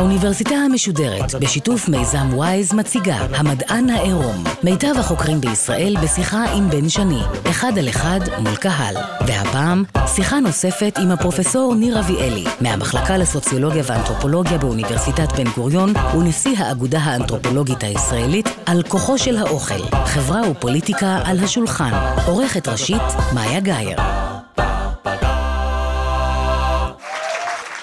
האוניברסיטה 0.00 0.54
המשודרת, 0.54 1.34
בשיתוף 1.34 1.88
מיזם 1.88 2.28
וויז, 2.32 2.72
מציגה 2.72 3.16
המדען 3.16 3.90
העירום. 3.90 4.44
מיטב 4.62 4.94
החוקרים 4.98 5.40
בישראל 5.40 5.96
בשיחה 6.02 6.44
עם 6.44 6.70
בן 6.70 6.88
שני, 6.88 7.20
אחד 7.50 7.78
על 7.78 7.88
אחד 7.88 8.20
מול 8.38 8.56
קהל. 8.56 8.94
והפעם, 9.26 9.84
שיחה 10.06 10.40
נוספת 10.40 10.98
עם 11.02 11.10
הפרופסור 11.10 11.74
ניר 11.74 12.00
אביאלי, 12.00 12.44
מהמחלקה 12.60 13.16
לסוציולוגיה 13.16 13.82
ואנתרופולוגיה 13.86 14.58
באוניברסיטת 14.58 15.32
בן 15.32 15.50
גוריון, 15.56 15.92
ונשיא 16.18 16.58
האגודה 16.58 16.98
האנתרופולוגית 16.98 17.82
הישראלית, 17.82 18.48
על 18.66 18.82
כוחו 18.82 19.18
של 19.18 19.36
האוכל, 19.36 19.96
חברה 20.04 20.50
ופוליטיקה 20.50 21.20
על 21.24 21.38
השולחן. 21.44 21.92
עורכת 22.26 22.68
ראשית, 22.68 23.02
מאיה 23.34 23.60
גאייר. 23.60 24.29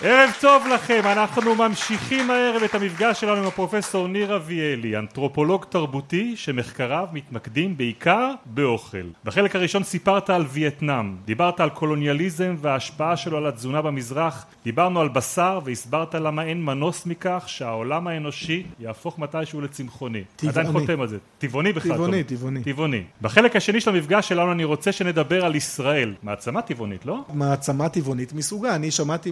ערב 0.02 0.30
טוב 0.42 0.68
לכם, 0.74 1.02
אנחנו 1.06 1.56
ממשיכים 1.56 2.32
הערב 2.32 2.64
את 2.64 2.76
המפגש 2.76 3.22
שלנו 3.22 3.36
עם 3.36 3.48
הפרופסור 3.48 4.08
ניר 4.08 4.36
אביאלי, 4.36 4.98
אנתרופולוג 4.98 5.66
תרבותי 5.70 6.34
שמחקריו 6.36 7.08
מתמקדים 7.14 7.78
בעיקר 7.78 8.32
באוכל. 8.46 9.04
בחלק 9.24 9.56
הראשון 9.56 9.84
סיפרת 9.84 10.30
על 10.30 10.46
וייטנאם, 10.52 11.16
דיברת 11.26 11.60
על 11.60 11.70
קולוניאליזם 11.70 12.56
וההשפעה 12.62 13.18
שלו 13.18 13.38
על 13.38 13.48
התזונה 13.48 13.82
במזרח, 13.82 14.46
דיברנו 14.64 15.02
על 15.02 15.10
בשר 15.10 15.60
והסברת 15.64 16.16
למה 16.16 16.44
אין 16.44 16.64
מנוס 16.64 17.06
מכך 17.06 17.44
שהעולם 17.48 18.08
האנושי 18.08 18.64
יהפוך 18.80 19.20
מתישהו 19.20 19.62
לצמחוני. 19.62 20.24
טבעוני. 20.36 20.60
עדיין 20.60 20.72
חותם 20.72 21.02
על 21.02 21.08
זה. 21.08 21.18
טבעוני 21.38 21.74
בכלל. 21.74 21.94
טבעוני. 21.94 22.24
טבעוני. 22.24 22.64
טבעוני. 22.64 23.04
בחלק 23.22 23.56
השני 23.56 23.82
של 23.82 23.90
המפגש 23.90 24.30
שלנו 24.30 24.52
אני 24.52 24.64
רוצה 24.64 24.92
שנדבר 24.92 25.46
על 25.46 25.56
ישראל. 25.56 26.14
מעצמה 26.24 26.62
טבעונית, 26.62 27.06
לא? 27.06 27.24
מעצמה 27.34 27.90
טבעונית 27.90 28.34
מסוגה. 28.34 28.76
אני 28.76 28.92
שמעתי 28.92 29.32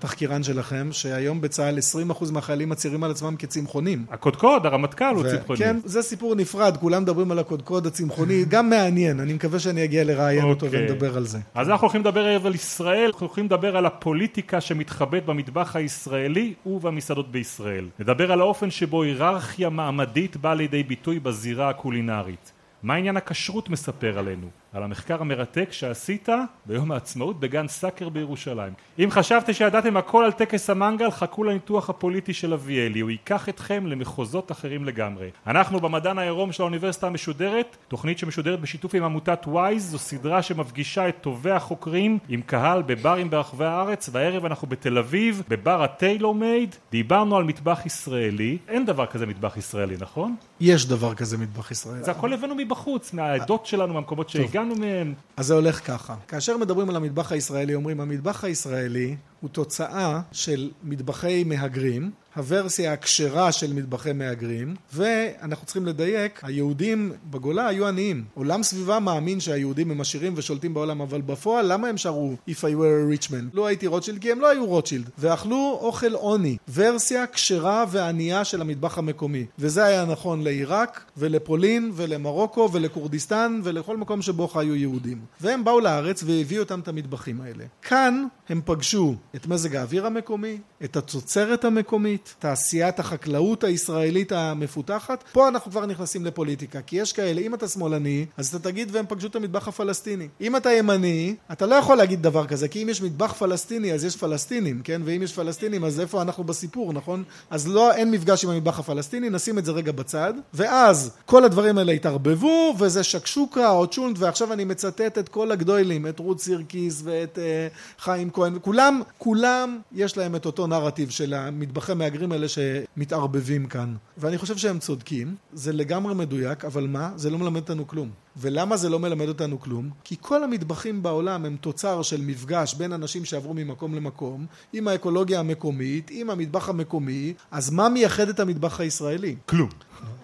מהתחקירן 0.00 0.42
שלכם 0.42 0.88
שהיום 0.92 1.40
בצה"ל 1.40 1.78
20% 2.18 2.32
מהחיילים 2.32 2.68
מצהירים 2.68 3.04
על 3.04 3.10
עצמם 3.10 3.36
כצמחונים. 3.38 4.04
הקודקוד, 4.10 4.66
הרמטכ"ל 4.66 5.14
הוא 5.14 5.24
צמחוני. 5.30 5.58
כן, 5.58 5.76
זה 5.84 6.02
סיפור 6.02 6.34
נפרד, 6.34 6.76
כולם 6.76 7.02
מדברים 7.02 7.30
על 7.30 7.38
הקודקוד 7.38 7.86
הצמחוני, 7.86 8.44
גם 8.48 8.70
מעניין, 8.70 9.20
אני 9.20 9.32
מקווה 9.32 9.58
שאני 9.58 9.84
אגיע 9.84 10.04
לראיין 10.04 10.44
אותו 10.44 10.66
אוקיי. 10.66 10.80
ונדבר 10.80 11.16
על 11.16 11.24
זה. 11.24 11.38
אז 11.54 11.68
אנחנו 11.68 11.84
הולכים 11.84 12.00
לדבר 12.00 12.24
הערב 12.24 12.46
על 12.46 12.54
ישראל, 12.54 13.10
אנחנו 13.12 13.26
הולכים 13.26 13.44
לדבר 13.44 13.76
על 13.76 13.86
הפוליטיקה 13.86 14.60
שמתחבאת 14.60 15.26
במטבח 15.26 15.76
הישראלי 15.76 16.54
ובמסעדות 16.66 17.32
בישראל. 17.32 17.88
נדבר 17.98 18.32
על 18.32 18.40
האופן 18.40 18.70
שבו 18.70 19.02
היררכיה 19.02 19.70
מעמדית 19.70 20.36
באה 20.36 20.54
לידי 20.54 20.82
ביטוי 20.82 21.18
בזירה 21.18 21.70
הקולינרית. 21.70 22.52
מה 22.82 22.94
עניין 22.94 23.16
הכשרות 23.16 23.68
מספר 23.68 24.18
עלינו? 24.18 24.46
על 24.72 24.82
המחקר 24.82 25.20
המרתק 25.20 25.68
שעשית 25.72 26.28
ביום 26.66 26.92
העצמאות 26.92 27.40
בגן 27.40 27.68
סאקר 27.68 28.08
בירושלים. 28.08 28.72
אם 28.98 29.08
חשבתם 29.10 29.52
שידעתם 29.52 29.96
הכל 29.96 30.24
על 30.24 30.32
טקס 30.32 30.70
המנגל, 30.70 31.10
חכו 31.10 31.44
לניתוח 31.44 31.90
הפוליטי 31.90 32.32
של 32.32 32.52
אביאלי, 32.52 33.00
הוא 33.00 33.10
ייקח 33.10 33.48
אתכם 33.48 33.86
למחוזות 33.86 34.52
אחרים 34.52 34.84
לגמרי. 34.84 35.30
אנחנו 35.46 35.80
במדען 35.80 36.18
העירום 36.18 36.52
של 36.52 36.62
האוניברסיטה 36.62 37.06
המשודרת, 37.06 37.76
תוכנית 37.88 38.18
שמשודרת 38.18 38.60
בשיתוף 38.60 38.94
עם 38.94 39.04
עמותת 39.04 39.46
וויז, 39.46 39.90
זו 39.90 39.98
סדרה 39.98 40.42
שמפגישה 40.42 41.08
את 41.08 41.16
טובי 41.20 41.50
החוקרים 41.50 42.18
עם 42.28 42.40
קהל 42.42 42.82
בברים 42.82 43.30
ברחבי 43.30 43.64
הארץ, 43.64 44.08
והערב 44.12 44.44
אנחנו 44.44 44.68
בתל 44.68 44.98
אביב, 44.98 45.42
בבר 45.48 45.82
ה 45.82 45.89
Tailor 45.89 46.34
Made, 46.34 46.76
דיברנו 46.90 47.36
על 47.36 47.44
מטבח 47.44 47.86
ישראלי, 47.86 48.58
אין 48.68 48.86
דבר 48.86 49.06
כזה 49.06 49.26
מטבח 49.26 49.56
ישראלי, 49.56 49.96
נכון? 50.00 50.36
יש 50.60 50.86
דבר 50.86 51.14
כזה 51.14 51.38
מטבח 51.38 51.70
ישראל. 51.70 52.02
זה 52.02 52.10
הכל 52.10 52.32
הבאנו 52.32 52.54
מבחוץ, 52.54 53.12
מהעדות 53.12 53.66
שלנו, 53.66 53.94
מהמקומות 53.94 54.28
שהגענו 54.28 54.59
מהם. 54.68 55.14
אז 55.36 55.46
זה 55.46 55.54
הולך 55.54 55.86
ככה. 55.86 56.14
כאשר 56.28 56.56
מדברים 56.56 56.90
על 56.90 56.96
המטבח 56.96 57.32
הישראלי, 57.32 57.74
אומרים 57.74 58.00
המטבח 58.00 58.44
הישראלי 58.44 59.16
הוא 59.40 59.50
תוצאה 59.50 60.20
של 60.32 60.70
מטבחי 60.82 61.44
מהגרים, 61.44 62.10
הוורסיה 62.36 62.92
הכשרה 62.92 63.52
של 63.52 63.72
מטבחי 63.72 64.12
מהגרים, 64.12 64.74
ואנחנו 64.92 65.66
צריכים 65.66 65.86
לדייק, 65.86 66.40
היהודים 66.42 67.12
בגולה 67.30 67.66
היו 67.66 67.86
עניים. 67.86 68.24
עולם 68.34 68.62
סביבה 68.62 69.00
מאמין 69.00 69.40
שהיהודים 69.40 69.90
הם 69.90 70.00
עשירים 70.00 70.32
ושולטים 70.36 70.74
בעולם, 70.74 71.00
אבל 71.00 71.20
בפועל 71.20 71.72
למה 71.72 71.88
הם 71.88 71.96
שרו 71.96 72.34
If 72.48 72.52
I 72.52 72.62
were 72.62 73.24
a 73.24 73.24
rich 73.24 73.30
man? 73.30 73.44
לא 73.54 73.66
הייתי 73.66 73.86
רוטשילד 73.86 74.18
כי 74.18 74.32
הם 74.32 74.40
לא 74.40 74.50
היו 74.50 74.66
רוטשילד, 74.66 75.10
ואכלו 75.18 75.78
אוכל 75.80 76.12
עוני, 76.12 76.56
ורסיה 76.74 77.26
כשרה 77.26 77.84
וענייה 77.90 78.44
של 78.44 78.60
המטבח 78.60 78.98
המקומי. 78.98 79.46
וזה 79.58 79.84
היה 79.84 80.04
נכון 80.04 80.42
לעיראק 80.42 81.04
ולפולין 81.16 81.92
ולמרוקו 81.94 82.68
ולכורדיסטן 82.72 83.60
ולכל 83.64 83.96
מקום 83.96 84.22
שבו 84.22 84.48
חיו 84.48 84.76
יהודים. 84.76 85.20
והם 85.40 85.64
באו 85.64 85.80
לארץ 85.80 86.22
והביאו 86.26 86.62
אותם 86.62 86.80
את 86.80 86.88
המטבחים 86.88 87.40
האלה. 87.40 87.64
כאן 87.82 88.26
הם 88.48 88.60
פגשו 88.64 89.14
את 89.36 89.46
מזג 89.46 89.76
האוויר 89.76 90.06
המקומי, 90.06 90.58
את 90.84 90.96
התוצרת 90.96 91.64
המקומית, 91.64 92.34
תעשיית 92.38 92.98
החקלאות 92.98 93.64
הישראלית 93.64 94.32
המפותחת. 94.32 95.24
פה 95.32 95.48
אנחנו 95.48 95.70
כבר 95.70 95.86
נכנסים 95.86 96.24
לפוליטיקה, 96.24 96.80
כי 96.82 96.96
יש 96.96 97.12
כאלה, 97.12 97.40
אם 97.40 97.54
אתה 97.54 97.68
שמאלני, 97.68 98.26
אז 98.36 98.54
אתה 98.54 98.58
תגיד 98.58 98.88
והם 98.92 99.04
פגשו 99.08 99.26
את 99.26 99.36
המטבח 99.36 99.68
הפלסטיני. 99.68 100.28
אם 100.40 100.56
אתה 100.56 100.70
ימני, 100.70 101.34
אתה 101.52 101.66
לא 101.66 101.74
יכול 101.74 101.96
להגיד 101.96 102.22
דבר 102.22 102.46
כזה, 102.46 102.68
כי 102.68 102.82
אם 102.82 102.88
יש 102.88 103.02
מטבח 103.02 103.32
פלסטיני, 103.32 103.92
אז 103.92 104.04
יש 104.04 104.16
פלסטינים, 104.16 104.80
כן? 104.84 105.02
ואם 105.04 105.22
יש 105.22 105.32
פלסטינים, 105.32 105.84
אז 105.84 106.00
איפה 106.00 106.22
אנחנו 106.22 106.44
בסיפור, 106.44 106.92
נכון? 106.92 107.24
אז 107.50 107.68
לא, 107.68 107.92
אין 107.92 108.10
מפגש 108.10 108.44
עם 108.44 108.50
המטבח 108.50 108.78
הפלסטיני, 108.78 109.30
נשים 109.30 109.58
את 109.58 109.64
זה 109.64 109.72
רגע 109.72 109.92
בצד, 109.92 110.34
ואז 110.54 111.10
כל 111.26 111.44
הדברים 111.44 111.78
האלה 111.78 111.92
התערבבו, 111.92 112.74
וזה 112.78 113.02
שקשוקה 113.02 113.70
או 113.70 113.86
צ'ונט, 113.86 114.16
ועכשיו 114.18 114.52
אני 114.52 114.64
מצטט 114.64 115.18
את 115.18 115.28
כל 115.28 115.52
הגדולים, 115.52 116.06
את 116.06 116.18
רות 116.18 116.40
סירקיס 116.40 117.00
ואת 117.04 117.38
uh, 117.38 118.02
חיים 118.02 118.30
כהן, 118.30 118.58
כולם, 118.62 119.02
כולם 119.22 119.78
יש 119.92 120.16
להם 120.16 120.36
את 120.36 120.46
אותו 120.46 120.66
נרטיב 120.66 121.10
של 121.10 121.34
המטבחי 121.34 121.94
מהגרים 121.94 122.32
האלה 122.32 122.46
שמתערבבים 122.48 123.66
כאן. 123.66 123.94
ואני 124.18 124.38
חושב 124.38 124.56
שהם 124.56 124.78
צודקים, 124.78 125.34
זה 125.52 125.72
לגמרי 125.72 126.14
מדויק, 126.14 126.64
אבל 126.64 126.86
מה? 126.86 127.10
זה 127.16 127.30
לא 127.30 127.38
מלמד 127.38 127.60
אותנו 127.60 127.86
כלום. 127.86 128.10
ולמה 128.36 128.76
זה 128.76 128.88
לא 128.88 128.98
מלמד 128.98 129.28
אותנו 129.28 129.60
כלום? 129.60 129.90
כי 130.04 130.16
כל 130.20 130.44
המטבחים 130.44 131.02
בעולם 131.02 131.44
הם 131.44 131.56
תוצר 131.60 132.02
של 132.02 132.20
מפגש 132.20 132.74
בין 132.74 132.92
אנשים 132.92 133.24
שעברו 133.24 133.54
ממקום 133.54 133.94
למקום, 133.94 134.46
עם 134.72 134.88
האקולוגיה 134.88 135.40
המקומית, 135.40 136.10
עם 136.10 136.30
המטבח 136.30 136.68
המקומי, 136.68 137.34
אז 137.50 137.70
מה 137.70 137.88
מייחד 137.88 138.28
את 138.28 138.40
המטבח 138.40 138.80
הישראלי? 138.80 139.36
כלום. 139.46 139.68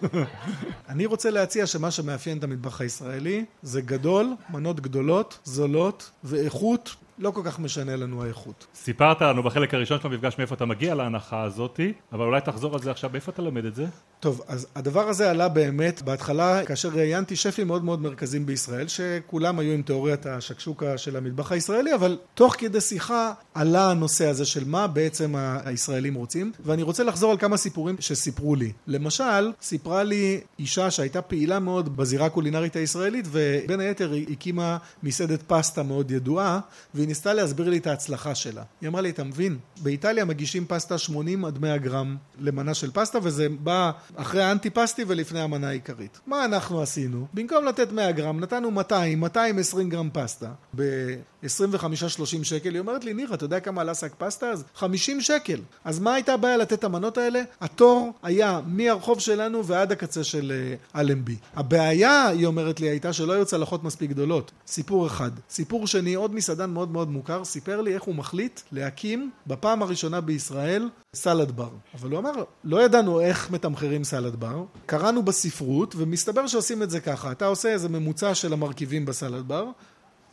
אני 0.89 1.05
רוצה 1.05 1.29
להציע 1.29 1.65
שמה 1.65 1.91
שמאפיין 1.91 2.37
את 2.37 2.43
המטבח 2.43 2.81
הישראלי 2.81 3.45
זה 3.63 3.81
גדול, 3.81 4.33
מנות 4.49 4.79
גדולות, 4.79 5.39
זולות 5.43 6.11
ואיכות 6.23 6.95
לא 7.19 7.31
כל 7.31 7.41
כך 7.45 7.59
משנה 7.59 7.95
לנו 7.95 8.23
האיכות. 8.23 8.67
סיפרת 8.75 9.21
לנו 9.21 9.43
בחלק 9.43 9.73
הראשון 9.73 9.99
של 10.01 10.07
המפגש 10.07 10.37
מאיפה 10.37 10.55
אתה 10.55 10.65
מגיע 10.65 10.95
להנחה 10.95 11.43
הזאתי, 11.43 11.93
אבל 12.13 12.25
אולי 12.25 12.41
תחזור 12.41 12.73
על 12.73 12.81
זה 12.81 12.91
עכשיו, 12.91 13.09
מאיפה 13.13 13.31
אתה 13.31 13.41
למד 13.41 13.65
את 13.65 13.75
זה? 13.75 13.85
טוב, 14.19 14.41
אז 14.47 14.67
הדבר 14.75 15.07
הזה 15.09 15.29
עלה 15.29 15.49
באמת 15.49 16.01
בהתחלה 16.01 16.65
כאשר 16.65 16.89
ראיינתי 16.89 17.35
שפים 17.35 17.67
מאוד 17.67 17.83
מאוד 17.83 18.01
מרכזיים 18.01 18.45
בישראל, 18.45 18.87
שכולם 18.87 19.59
היו 19.59 19.73
עם 19.73 19.81
תיאוריית 19.81 20.25
השקשוקה 20.25 20.97
של 20.97 21.15
המטבח 21.15 21.51
הישראלי, 21.51 21.93
אבל 21.93 22.17
תוך 22.33 22.55
כדי 22.57 22.81
שיחה 22.81 23.33
עלה 23.53 23.91
הנושא 23.91 24.27
הזה 24.27 24.45
של 24.45 24.63
מה 24.65 24.87
בעצם 24.87 25.35
הישראלים 25.65 26.13
רוצים, 26.13 26.51
ואני 26.65 26.83
רוצה 26.83 27.03
לחזור 27.03 27.31
על 27.31 27.37
כמה 27.37 27.57
סיפורים 27.57 27.95
שסיפרו 27.99 28.55
לי. 28.55 28.71
למשל, 28.87 29.51
סיפרה 29.61 30.03
לי 30.03 30.41
אישה 30.59 30.91
שהייתה 30.91 31.21
פעילה 31.21 31.59
מאוד 31.59 31.97
בזירה 31.97 32.25
הקולינרית 32.25 32.75
הישראלית, 32.75 33.25
ובין 33.31 33.79
היתר 33.79 34.11
היא 34.11 34.25
הקימה 34.31 34.77
מסעדת 35.03 35.43
פסטה 35.47 35.83
מאוד 35.83 36.11
ידועה, 36.11 36.59
והיא 36.93 37.06
ניסתה 37.07 37.33
להסביר 37.33 37.69
לי 37.69 37.77
את 37.77 37.87
ההצלחה 37.87 38.35
שלה. 38.35 38.63
היא 38.81 38.89
אמרה 38.89 39.01
לי, 39.01 39.09
אתה 39.09 39.23
מבין, 39.23 39.57
באיטליה 39.81 40.25
מגישים 40.25 40.65
פסטה 40.65 40.97
80 40.97 41.45
עד 41.45 41.59
100 41.59 41.77
גרם 41.77 42.17
למנה 42.39 42.73
של 42.73 42.91
פסטה, 42.91 43.19
וזה 43.23 43.47
בא 43.49 43.91
אחרי 44.15 44.43
האנטי 44.43 44.69
פסטי 44.69 45.03
ולפני 45.07 45.39
המנה 45.39 45.69
העיקרית. 45.69 46.19
מה 46.27 46.45
אנחנו 46.45 46.81
עשינו? 46.81 47.27
במקום 47.33 47.65
לתת 47.65 47.91
100 47.91 48.11
גרם, 48.11 48.39
נתנו 48.39 48.71
200, 48.71 49.19
220 49.19 49.89
גרם 49.89 50.09
פסטה. 50.13 50.51
ב-25-30 50.75 52.43
שקל, 52.43 52.69
היא 52.69 52.79
אומרת 52.79 53.05
לי, 53.05 53.13
ניר, 53.13 53.33
אתה 53.33 53.45
יודע 53.45 53.59
כמה 53.59 53.81
עלה 53.81 53.95
שק 53.95 54.13
פסטה 54.17 54.49
אז? 54.49 54.63
50 54.75 55.21
שקל. 55.21 55.59
אז 55.83 55.99
מה 55.99 56.13
הייתה 56.13 56.33
הבעיה 56.33 56.57
לתת 56.57 56.73
את 56.73 56.83
המנות 56.83 57.17
האלה? 57.17 57.41
התור 57.61 58.13
היה 58.23 58.61
מהרחוב 58.65 59.19
שלנו 59.19 59.65
ועד 59.65 59.91
הקצה 59.91 60.23
של 60.23 60.51
אה, 60.55 61.01
אלנבי. 61.01 61.35
הבעיה, 61.55 62.27
היא 62.27 62.45
אומרת 62.45 62.79
לי, 62.79 62.89
הייתה 62.89 63.13
שלא 63.13 63.33
היו 63.33 63.45
צלחות 63.45 63.83
מספיק 63.83 64.09
גדולות. 64.09 64.51
סיפור 64.67 65.07
אחד. 65.07 65.31
סיפור 65.49 65.87
שני, 65.87 66.13
עוד 66.13 66.35
מסעדן 66.35 66.69
מאוד 66.69 66.91
מאוד 66.97 67.09
מוכר, 67.09 67.45
סיפר 67.45 67.81
לי 67.81 67.93
איך 67.93 68.03
הוא 68.03 68.15
מחליט 68.15 68.61
להקים 68.71 69.31
בפעם 69.47 69.81
הראשונה 69.81 70.21
בישראל 70.21 70.89
סלד 71.13 71.51
בר. 71.51 71.69
אבל 71.93 72.11
הוא 72.11 72.19
אמר, 72.19 72.31
לא 72.63 72.83
ידענו 72.83 73.19
איך 73.21 73.51
מתמחרים 73.51 74.03
סלד 74.03 74.35
בר, 74.35 74.63
קראנו 74.85 75.23
בספרות, 75.23 75.95
ומסתבר 75.97 76.47
שעושים 76.47 76.83
את 76.83 76.89
זה 76.89 76.99
ככה, 76.99 77.31
אתה 77.31 77.45
עושה 77.45 77.69
איזה 77.69 77.89
ממוצע 77.89 78.35
של 78.35 78.53
המרכיבים 78.53 79.05
בסלד 79.05 79.47
בר, 79.47 79.65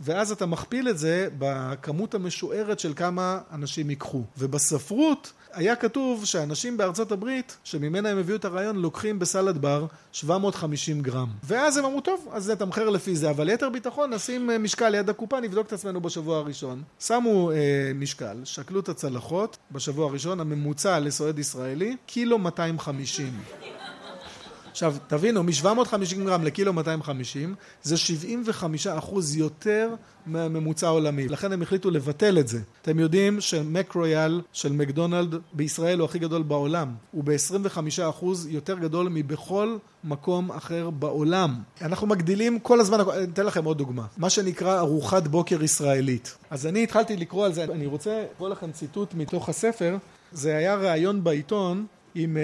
ואז 0.01 0.33
אתה 0.33 0.47
מכפיל 0.47 0.89
את 0.89 0.99
זה 0.99 1.29
בכמות 1.39 2.15
המשוערת 2.15 2.79
של 2.79 2.93
כמה 2.97 3.41
אנשים 3.53 3.91
ייקחו. 3.91 4.23
ובספרות 4.39 5.33
היה 5.55 5.77
כתוב 5.77 6.25
שאנשים 6.25 6.77
בארצות 6.77 7.13
הברית, 7.13 7.57
שממנה 7.65 8.09
הם 8.09 8.19
הביאו 8.19 8.37
את 8.37 8.45
הרעיון, 8.45 8.77
לוקחים 8.77 9.19
בסלד 9.19 9.59
בר 9.59 9.87
750 10.13 11.03
גרם. 11.03 11.29
ואז 11.45 11.77
הם 11.77 11.85
אמרו, 11.85 12.01
טוב, 12.01 12.29
אז 12.33 12.51
נתמחר 12.51 12.91
לפי 12.91 13.17
זה, 13.17 13.31
אבל 13.31 13.45
ליתר 13.45 13.69
ביטחון 13.69 14.15
נשים 14.15 14.51
אה, 14.51 14.59
משקל 14.59 14.89
ליד 14.89 15.11
הקופה, 15.11 15.41
נבדוק 15.41 15.67
את 15.67 15.73
עצמנו 15.73 16.01
בשבוע 16.01 16.39
הראשון. 16.39 16.83
שמו 17.01 17.51
אה, 17.51 17.57
משקל, 17.95 18.37
שקלו 18.45 18.81
את 18.81 18.89
הצלחות 18.89 19.57
בשבוע 19.73 20.09
הראשון, 20.09 20.41
הממוצע 20.41 21.01
לסועד 21.01 21.39
ישראלי, 21.39 21.97
קילו 22.07 22.39
250. 22.39 23.33
עכשיו, 24.75 24.95
תבינו, 25.07 25.43
מ-750 25.43 26.17
גרם 26.25 26.45
לקילו 26.45 26.73
250, 26.73 27.55
זה 27.83 27.97
75 27.97 28.87
אחוז 28.87 29.37
יותר 29.37 29.95
מהממוצע 30.27 30.87
העולמי. 30.87 31.29
לכן 31.29 31.53
הם 31.53 31.63
החליטו 31.63 31.91
לבטל 31.91 32.39
את 32.39 32.49
זה. 32.49 32.61
אתם 32.83 32.99
יודעים 32.99 33.41
שמק 33.41 33.93
רויאל 33.93 34.41
של 34.53 34.73
מקדונלד 34.73 35.35
בישראל 35.53 35.99
הוא 35.99 36.05
הכי 36.05 36.19
גדול 36.19 36.43
בעולם. 36.43 36.95
הוא 37.13 37.25
ב-25 37.25 37.79
אחוז 38.09 38.47
יותר 38.51 38.79
גדול 38.79 39.09
מבכל 39.09 39.77
מקום 40.05 40.53
אחר 40.53 40.91
בעולם. 40.91 41.55
אנחנו 41.83 42.07
מגדילים 42.07 42.59
כל 42.59 42.81
הזמן, 42.81 43.01
אני 43.01 43.25
אתן 43.25 43.47
לכם 43.47 43.65
עוד 43.65 43.79
דוגמה. 43.79 44.07
מה 44.17 44.31
שנקרא 44.31 44.79
ארוחת 44.79 45.29
בוקר 45.29 45.63
ישראלית. 45.63 46.35
אז 46.51 46.67
אני 46.67 46.83
התחלתי 46.83 47.17
לקרוא 47.17 47.47
על 47.47 47.53
זה, 47.53 47.65
אני 47.65 47.87
רוצה 47.87 48.25
לקרוא 48.35 48.49
לכם 48.49 48.73
ציטוט 48.73 49.15
מתוך 49.15 49.49
הספר. 49.49 49.97
זה 50.33 50.57
היה 50.57 50.75
ראיון 50.75 51.25
בעיתון 51.25 51.87
עם 52.15 52.37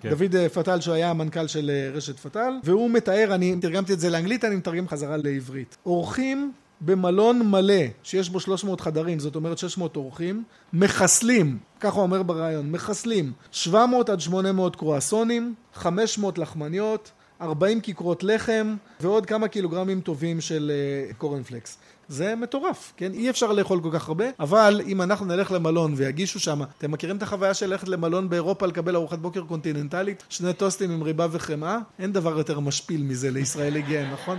כן. 0.00 0.10
דוד 0.10 0.36
פטל 0.52 0.80
שהוא 0.80 0.94
היה 0.94 1.10
המנכ"ל 1.10 1.46
של 1.46 1.70
רשת 1.94 2.18
פטל 2.18 2.52
והוא 2.64 2.90
מתאר, 2.90 3.34
אני 3.34 3.56
תרגמתי 3.60 3.92
את 3.92 4.00
זה 4.00 4.10
לאנגלית, 4.10 4.44
אני 4.44 4.56
מתרגם 4.56 4.88
חזרה 4.88 5.16
לעברית. 5.16 5.76
אורחים 5.86 6.52
במלון 6.80 7.50
מלא 7.50 7.84
שיש 8.02 8.30
בו 8.30 8.40
300 8.40 8.80
חדרים, 8.80 9.18
זאת 9.18 9.36
אומרת 9.36 9.58
600 9.58 9.96
אורחים, 9.96 10.44
מחסלים, 10.72 11.58
ככה 11.80 11.96
הוא 11.96 12.02
אומר 12.02 12.22
ברעיון, 12.22 12.70
מחסלים 12.70 13.32
700 13.50 14.08
עד 14.08 14.20
800 14.20 14.76
קרואסונים, 14.76 15.54
500 15.74 16.38
לחמניות, 16.38 17.10
40 17.40 17.80
כיכרות 17.80 18.24
לחם 18.24 18.76
ועוד 19.00 19.26
כמה 19.26 19.48
קילוגרמים 19.48 20.00
טובים 20.00 20.40
של 20.40 20.72
קורנפלקס. 21.18 21.78
זה 22.08 22.34
מטורף, 22.34 22.92
כן? 22.96 23.12
אי 23.12 23.30
אפשר 23.30 23.52
לאכול 23.52 23.80
כל 23.82 23.90
כך 23.92 24.08
הרבה, 24.08 24.24
אבל 24.40 24.80
אם 24.86 25.02
אנחנו 25.02 25.26
נלך 25.26 25.52
למלון 25.52 25.94
ויגישו 25.96 26.40
שם, 26.40 26.60
אתם 26.78 26.90
מכירים 26.90 27.16
את 27.16 27.22
החוויה 27.22 27.54
של 27.54 27.66
ללכת 27.66 27.88
למלון 27.88 28.28
באירופה 28.28 28.66
לקבל 28.66 28.96
ארוחת 28.96 29.18
בוקר 29.18 29.42
קונטיננטלית? 29.42 30.22
שני 30.28 30.52
טוסטים 30.52 30.90
עם 30.90 31.02
ריבה 31.02 31.26
וחמאה? 31.30 31.78
אין 31.98 32.12
דבר 32.12 32.38
יותר 32.38 32.60
משפיל 32.60 33.02
מזה 33.02 33.30
לישראל 33.30 33.76
הגיע, 33.76 34.12
נכון? 34.12 34.38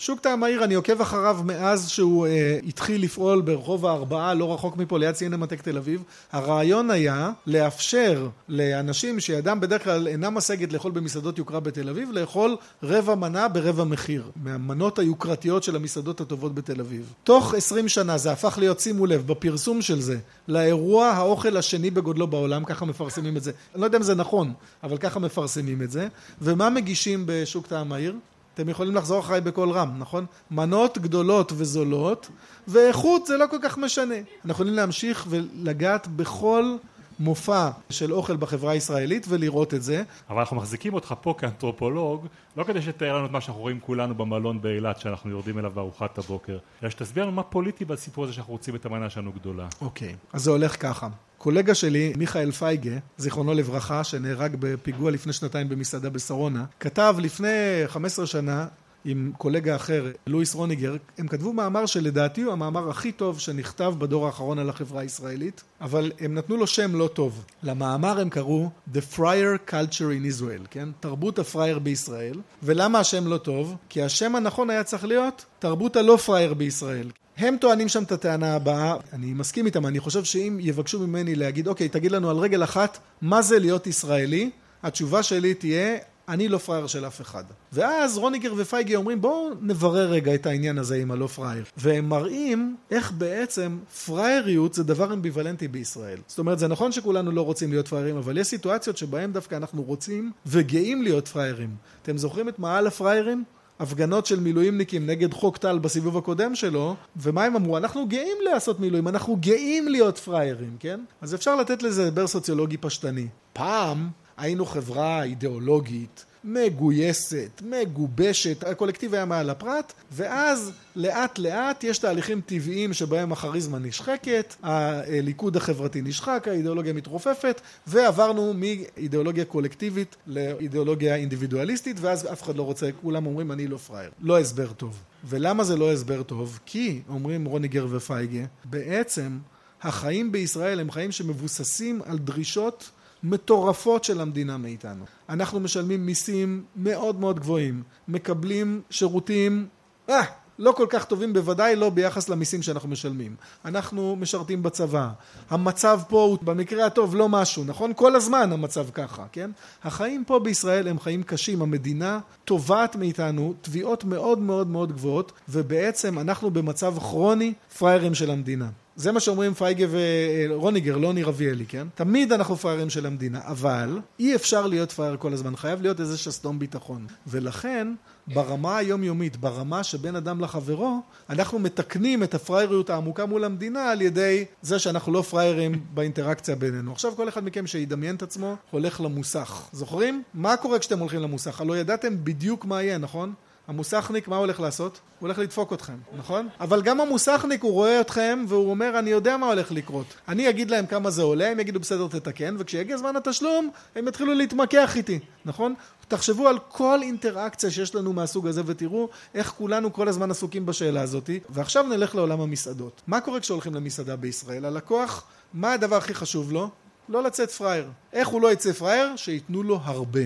שוק 0.00 0.20
טעם 0.20 0.44
העיר, 0.44 0.64
אני 0.64 0.74
עוקב 0.74 1.00
אחריו 1.00 1.40
מאז 1.44 1.88
שהוא 1.88 2.26
אה, 2.26 2.58
התחיל 2.66 3.02
לפעול 3.02 3.40
ברחוב 3.40 3.86
הארבעה, 3.86 4.34
לא 4.34 4.54
רחוק 4.54 4.76
מפה, 4.76 4.98
ליד 4.98 5.14
סינמטק 5.14 5.62
תל 5.62 5.76
אביב. 5.76 6.02
הרעיון 6.32 6.90
היה 6.90 7.30
לאפשר 7.46 8.28
לאנשים 8.48 9.20
שידם 9.20 9.60
בדרך 9.60 9.84
כלל 9.84 10.08
אינה 10.08 10.30
משגת 10.30 10.72
לאכול 10.72 10.92
במסעדות 10.92 11.38
יוקרה 11.38 11.60
בתל 11.60 11.88
אביב, 11.88 12.12
לאכול 12.12 12.56
רבע 12.82 13.14
מנה 13.14 13.48
ברבע 13.48 13.84
מחיר, 13.84 14.30
מהמנות 14.36 14.98
היוקרתיות 14.98 15.62
של 15.62 15.76
המסעדות 15.76 16.20
הטובות 16.20 16.54
בתל 16.54 16.80
אביב. 16.80 17.12
תוך 17.24 17.54
עשרים 17.54 17.88
שנה 17.88 18.18
זה 18.18 18.32
הפך 18.32 18.58
להיות, 18.58 18.80
שימו 18.80 19.06
לב, 19.06 19.26
בפרסום 19.26 19.82
של 19.82 20.00
זה, 20.00 20.18
לאירוע 20.48 21.06
האוכל 21.06 21.56
השני 21.56 21.90
בגודלו 21.90 22.26
בעולם, 22.26 22.64
ככה 22.64 22.84
מפרסמים 22.84 23.36
את 23.36 23.42
זה. 23.42 23.50
אני 23.74 23.80
לא 23.80 23.86
יודע 23.86 23.98
אם 23.98 24.02
זה 24.02 24.14
נכון, 24.14 24.52
אבל 24.82 24.96
ככה 24.96 25.18
מפרסמים 25.18 25.82
את 25.82 25.90
זה. 25.90 26.08
ומה 26.42 26.70
מגישים 26.70 27.22
בשוק 27.26 27.66
טעם 27.66 27.92
העיר? 27.92 28.14
אתם 28.60 28.68
יכולים 28.68 28.94
לחזור 28.94 29.20
אחריי 29.20 29.40
בקול 29.40 29.70
רם, 29.70 29.94
נכון? 29.98 30.26
מנות 30.50 30.98
גדולות 30.98 31.52
וזולות, 31.56 32.28
ואיכות 32.68 33.26
זה 33.26 33.36
לא 33.36 33.46
כל 33.50 33.56
כך 33.62 33.78
משנה. 33.78 34.14
אנחנו 34.14 34.50
יכולים 34.50 34.74
להמשיך 34.74 35.26
ולגעת 35.28 36.06
בכל 36.06 36.76
מופע 37.20 37.70
של 37.90 38.12
אוכל 38.12 38.36
בחברה 38.36 38.72
הישראלית 38.72 39.26
ולראות 39.28 39.74
את 39.74 39.82
זה. 39.82 40.02
אבל 40.30 40.38
אנחנו 40.38 40.56
מחזיקים 40.56 40.94
אותך 40.94 41.14
פה 41.20 41.34
כאנתרופולוג, 41.38 42.26
לא 42.56 42.64
כדי 42.64 42.82
שתאר 42.82 43.16
לנו 43.16 43.26
את 43.26 43.30
מה 43.30 43.40
שאנחנו 43.40 43.62
רואים 43.62 43.80
כולנו 43.80 44.14
במלון 44.14 44.62
באילת 44.62 45.00
שאנחנו 45.00 45.30
יורדים 45.30 45.58
אליו 45.58 45.70
בארוחת 45.74 46.18
הבוקר, 46.18 46.58
אלא 46.82 46.90
שתסביר 46.90 47.24
לנו 47.24 47.32
מה 47.32 47.42
פוליטי 47.42 47.84
בסיפור 47.84 48.24
הזה 48.24 48.32
שאנחנו 48.32 48.52
רוצים 48.52 48.74
את 48.74 48.86
המנה 48.86 49.10
שלנו 49.10 49.32
גדולה. 49.32 49.66
אוקיי, 49.80 50.14
אז 50.32 50.42
זה 50.42 50.50
הולך 50.50 50.82
ככה. 50.82 51.08
קולגה 51.48 51.74
שלי, 51.74 52.12
מיכאל 52.16 52.50
פייגה, 52.50 52.90
זיכרונו 53.18 53.54
לברכה, 53.54 54.04
שנהרג 54.04 54.56
בפיגוע 54.58 55.10
לפני 55.10 55.32
שנתיים 55.32 55.68
במסעדה 55.68 56.10
בשרונה, 56.10 56.64
כתב 56.80 57.16
לפני 57.18 57.48
15 57.86 58.26
שנה 58.26 58.66
עם 59.04 59.32
קולגה 59.38 59.76
אחר, 59.76 60.10
לואיס 60.26 60.54
רוניגר, 60.54 60.96
הם 61.18 61.28
כתבו 61.28 61.52
מאמר 61.52 61.86
שלדעתי 61.86 62.42
הוא 62.42 62.52
המאמר 62.52 62.90
הכי 62.90 63.12
טוב 63.12 63.40
שנכתב 63.40 63.94
בדור 63.98 64.26
האחרון 64.26 64.58
על 64.58 64.70
החברה 64.70 65.00
הישראלית, 65.00 65.62
אבל 65.80 66.12
הם 66.20 66.34
נתנו 66.34 66.56
לו 66.56 66.66
שם 66.66 66.94
לא 66.94 67.08
טוב. 67.12 67.44
למאמר 67.62 68.20
הם 68.20 68.30
קראו 68.30 68.70
The 68.94 69.16
Friar 69.16 69.70
Culture 69.70 70.12
in 70.22 70.40
Israel, 70.40 70.66
כן? 70.70 70.88
תרבות 71.00 71.38
הפרייר 71.38 71.78
בישראל. 71.78 72.40
ולמה 72.62 72.98
השם 72.98 73.26
לא 73.26 73.36
טוב? 73.36 73.76
כי 73.88 74.02
השם 74.02 74.36
הנכון 74.36 74.70
היה 74.70 74.84
צריך 74.84 75.04
להיות 75.04 75.44
תרבות 75.58 75.96
הלא 75.96 76.16
פרייר 76.16 76.54
בישראל. 76.54 77.10
הם 77.38 77.56
טוענים 77.60 77.88
שם 77.88 78.02
את 78.02 78.12
הטענה 78.12 78.54
הבאה, 78.54 78.96
אני 79.12 79.32
מסכים 79.32 79.66
איתם, 79.66 79.86
אני 79.86 80.00
חושב 80.00 80.24
שאם 80.24 80.58
יבקשו 80.60 81.06
ממני 81.06 81.34
להגיד, 81.34 81.68
אוקיי, 81.68 81.88
תגיד 81.88 82.12
לנו 82.12 82.30
על 82.30 82.36
רגל 82.36 82.64
אחת, 82.64 82.98
מה 83.22 83.42
זה 83.42 83.58
להיות 83.58 83.86
ישראלי? 83.86 84.50
התשובה 84.82 85.22
שלי 85.22 85.54
תהיה, 85.54 85.96
אני 86.28 86.48
לא 86.48 86.58
פראייר 86.58 86.86
של 86.86 87.06
אף 87.06 87.20
אחד. 87.20 87.44
ואז 87.72 88.18
רוניגר 88.18 88.54
ופייגי 88.56 88.96
אומרים 88.96 89.20
בואו 89.20 89.50
נברר 89.60 90.10
רגע 90.10 90.34
את 90.34 90.46
העניין 90.46 90.78
הזה 90.78 90.96
עם 90.96 91.10
הלא 91.10 91.26
פראייר. 91.26 91.64
והם 91.76 92.08
מראים 92.08 92.76
איך 92.90 93.12
בעצם 93.12 93.78
פראייריות 94.06 94.74
זה 94.74 94.84
דבר 94.84 95.12
אמביוולנטי 95.12 95.68
בישראל. 95.68 96.18
זאת 96.26 96.38
אומרת 96.38 96.58
זה 96.58 96.68
נכון 96.68 96.92
שכולנו 96.92 97.30
לא 97.30 97.42
רוצים 97.42 97.70
להיות 97.70 97.88
פראיירים 97.88 98.16
אבל 98.16 98.38
יש 98.38 98.46
סיטואציות 98.46 98.96
שבהם 98.96 99.32
דווקא 99.32 99.54
אנחנו 99.54 99.82
רוצים 99.82 100.32
וגאים 100.46 101.02
להיות 101.02 101.28
פראיירים. 101.28 101.70
אתם 102.02 102.18
זוכרים 102.18 102.48
את 102.48 102.58
מעל 102.58 102.86
הפראיירים? 102.86 103.44
הפגנות 103.80 104.26
של 104.26 104.40
מילואימניקים 104.40 105.06
נגד 105.06 105.34
חוק 105.34 105.56
טל 105.56 105.78
בסיבוב 105.78 106.16
הקודם 106.16 106.54
שלו, 106.54 106.96
ומה 107.16 107.44
הם 107.44 107.56
אמרו? 107.56 107.76
אנחנו 107.76 108.08
גאים 108.08 108.36
לעשות 108.52 108.80
מילואים, 108.80 109.08
אנחנו 109.08 109.36
גאים 109.36 109.88
להיות 109.88 110.18
פראיירים, 110.18 110.76
כן? 110.80 111.00
אז 111.20 111.34
אפשר 111.34 111.56
לתת 111.56 111.82
לזה 111.82 112.06
הסבר 112.06 112.26
סוציולוגי 112.26 112.76
פשטני. 112.76 113.26
פעם 113.52 114.08
היינו 114.36 114.66
חברה 114.66 115.22
אידיאולוגית, 115.22 116.24
מגויסת, 116.44 117.62
מגובשת, 117.64 118.64
הקולקטיב 118.64 119.14
היה 119.14 119.24
מעל 119.24 119.50
הפרט, 119.50 119.92
ואז 120.12 120.72
לאט 120.96 121.38
לאט 121.38 121.84
יש 121.84 121.98
תהליכים 121.98 122.40
טבעיים 122.40 122.92
שבהם 122.92 123.32
הכריזמה 123.32 123.78
נשחקת, 123.78 124.54
הליכוד 124.62 125.56
החברתי 125.56 126.02
נשחק, 126.02 126.48
האידיאולוגיה 126.50 126.92
מתרופפת, 126.92 127.60
ועברנו 127.86 128.54
מאידיאולוגיה 128.54 129.44
קולקטיבית 129.44 130.16
לאידיאולוגיה 130.26 131.16
אינדיבידואליסטית, 131.16 131.96
ואז 132.00 132.32
אף 132.32 132.42
אחד 132.42 132.56
לא 132.56 132.62
רוצה, 132.62 132.88
כולם 133.02 133.26
אומרים 133.26 133.52
אני 133.52 133.66
לא 133.66 133.76
פראייר. 133.76 134.10
לא 134.20 134.38
הסבר 134.38 134.72
טוב. 134.72 134.98
ולמה 135.24 135.64
זה 135.64 135.76
לא 135.76 135.92
הסבר 135.92 136.22
טוב? 136.22 136.58
כי, 136.66 137.00
אומרים 137.08 137.44
רוניגר 137.44 137.86
ופייגה, 137.90 138.44
בעצם 138.64 139.38
החיים 139.82 140.32
בישראל 140.32 140.80
הם 140.80 140.90
חיים 140.90 141.12
שמבוססים 141.12 142.00
על 142.04 142.18
דרישות 142.18 142.90
מטורפות 143.22 144.04
של 144.04 144.20
המדינה 144.20 144.56
מאיתנו. 144.56 145.04
אנחנו 145.28 145.60
משלמים 145.60 146.06
מיסים 146.06 146.64
מאוד 146.76 147.20
מאוד 147.20 147.40
גבוהים, 147.40 147.82
מקבלים 148.08 148.80
שירותים, 148.90 149.66
אה, 150.08 150.24
לא 150.58 150.72
כל 150.72 150.86
כך 150.90 151.04
טובים, 151.04 151.32
בוודאי 151.32 151.76
לא 151.76 151.90
ביחס 151.90 152.28
למיסים 152.28 152.62
שאנחנו 152.62 152.88
משלמים. 152.88 153.34
אנחנו 153.64 154.16
משרתים 154.16 154.62
בצבא. 154.62 155.08
המצב 155.50 156.00
פה 156.08 156.22
הוא 156.22 156.38
במקרה 156.42 156.86
הטוב 156.86 157.16
לא 157.16 157.28
משהו, 157.28 157.64
נכון? 157.64 157.92
כל 157.96 158.16
הזמן 158.16 158.52
המצב 158.52 158.86
ככה, 158.90 159.24
כן? 159.32 159.50
החיים 159.84 160.24
פה 160.24 160.38
בישראל 160.38 160.88
הם 160.88 160.98
חיים 160.98 161.22
קשים. 161.22 161.62
המדינה 161.62 162.18
תובעת 162.44 162.96
מאיתנו 162.96 163.54
תביעות 163.60 164.04
מאוד 164.04 164.38
מאוד 164.38 164.66
מאוד 164.66 164.92
גבוהות, 164.92 165.32
ובעצם 165.48 166.18
אנחנו 166.18 166.50
במצב 166.50 166.98
כרוני 166.98 167.52
פראיירים 167.78 168.14
של 168.14 168.30
המדינה. 168.30 168.68
זה 168.98 169.12
מה 169.12 169.20
שאומרים 169.20 169.54
פייגה 169.54 169.86
ורוניגר, 169.90 170.96
לא 170.96 171.12
ניר 171.12 171.28
אביאלי, 171.28 171.66
כן? 171.66 171.86
תמיד 171.94 172.32
אנחנו 172.32 172.56
פראיירים 172.56 172.90
של 172.90 173.06
המדינה, 173.06 173.40
אבל 173.44 173.98
אי 174.18 174.34
אפשר 174.34 174.66
להיות 174.66 174.92
פראייר 174.92 175.16
כל 175.16 175.32
הזמן, 175.32 175.56
חייב 175.56 175.82
להיות 175.82 176.00
איזה 176.00 176.18
שסתום 176.18 176.58
ביטחון. 176.58 177.06
ולכן, 177.26 177.88
ברמה 178.26 178.76
היומיומית, 178.76 179.36
ברמה 179.36 179.84
שבין 179.84 180.16
אדם 180.16 180.40
לחברו, 180.40 181.00
אנחנו 181.30 181.58
מתקנים 181.58 182.22
את 182.22 182.34
הפראייריות 182.34 182.90
העמוקה 182.90 183.26
מול 183.26 183.44
המדינה 183.44 183.90
על 183.90 184.02
ידי 184.02 184.44
זה 184.62 184.78
שאנחנו 184.78 185.12
לא 185.12 185.22
פראיירים 185.22 185.80
באינטראקציה 185.94 186.56
בינינו. 186.56 186.92
עכשיו 186.92 187.12
כל 187.16 187.28
אחד 187.28 187.44
מכם 187.44 187.66
שידמיין 187.66 188.14
את 188.14 188.22
עצמו, 188.22 188.56
הולך 188.70 189.00
למוסך. 189.00 189.68
זוכרים? 189.72 190.22
מה 190.34 190.56
קורה 190.56 190.78
כשאתם 190.78 190.98
הולכים 190.98 191.20
למוסך? 191.20 191.60
הלא 191.60 191.78
ידעתם 191.78 192.24
בדיוק 192.24 192.64
מה 192.64 192.82
יהיה, 192.82 192.98
נכון? 192.98 193.32
המוסכניק, 193.68 194.28
מה 194.28 194.36
הוא 194.36 194.40
הולך 194.44 194.60
לעשות? 194.60 194.92
הוא 194.92 195.26
הולך 195.26 195.38
לדפוק 195.38 195.72
אתכם, 195.72 195.96
נכון? 196.16 196.48
אבל 196.60 196.82
גם 196.82 197.00
המוסכניק 197.00 197.62
הוא 197.62 197.72
רואה 197.72 198.00
אתכם 198.00 198.44
והוא 198.48 198.70
אומר 198.70 198.98
אני 198.98 199.10
יודע 199.10 199.36
מה 199.36 199.46
הולך 199.46 199.72
לקרות. 199.72 200.06
אני 200.28 200.48
אגיד 200.48 200.70
להם 200.70 200.86
כמה 200.86 201.10
זה 201.10 201.22
עולה, 201.22 201.50
הם 201.50 201.60
יגידו 201.60 201.80
בסדר 201.80 202.08
תתקן, 202.08 202.56
וכשיגיע 202.58 202.96
זמן 202.96 203.16
התשלום 203.16 203.70
הם 203.96 204.08
יתחילו 204.08 204.34
להתמקח 204.34 204.96
איתי, 204.96 205.18
נכון? 205.44 205.74
תחשבו 206.08 206.48
על 206.48 206.58
כל 206.68 206.98
אינטראקציה 207.02 207.70
שיש 207.70 207.94
לנו 207.94 208.12
מהסוג 208.12 208.46
הזה 208.46 208.62
ותראו 208.66 209.08
איך 209.34 209.48
כולנו 209.48 209.92
כל 209.92 210.08
הזמן 210.08 210.30
עסוקים 210.30 210.66
בשאלה 210.66 211.02
הזאתי. 211.02 211.40
ועכשיו 211.48 211.86
נלך 211.86 212.14
לעולם 212.14 212.40
המסעדות. 212.40 213.02
מה 213.06 213.20
קורה 213.20 213.40
כשהולכים 213.40 213.74
למסעדה 213.74 214.16
בישראל? 214.16 214.64
הלקוח, 214.64 215.24
מה 215.54 215.72
הדבר 215.72 215.96
הכי 215.96 216.14
חשוב 216.14 216.52
לו? 216.52 216.70
לא 217.08 217.22
לצאת 217.22 217.50
פראייר. 217.50 217.88
איך 218.12 218.28
הוא 218.28 218.42
לא 218.42 218.52
יצא 218.52 218.72
פראייר? 218.72 219.16
שייתנו 219.16 219.62
לו 219.62 219.80
הרבה. 219.84 220.20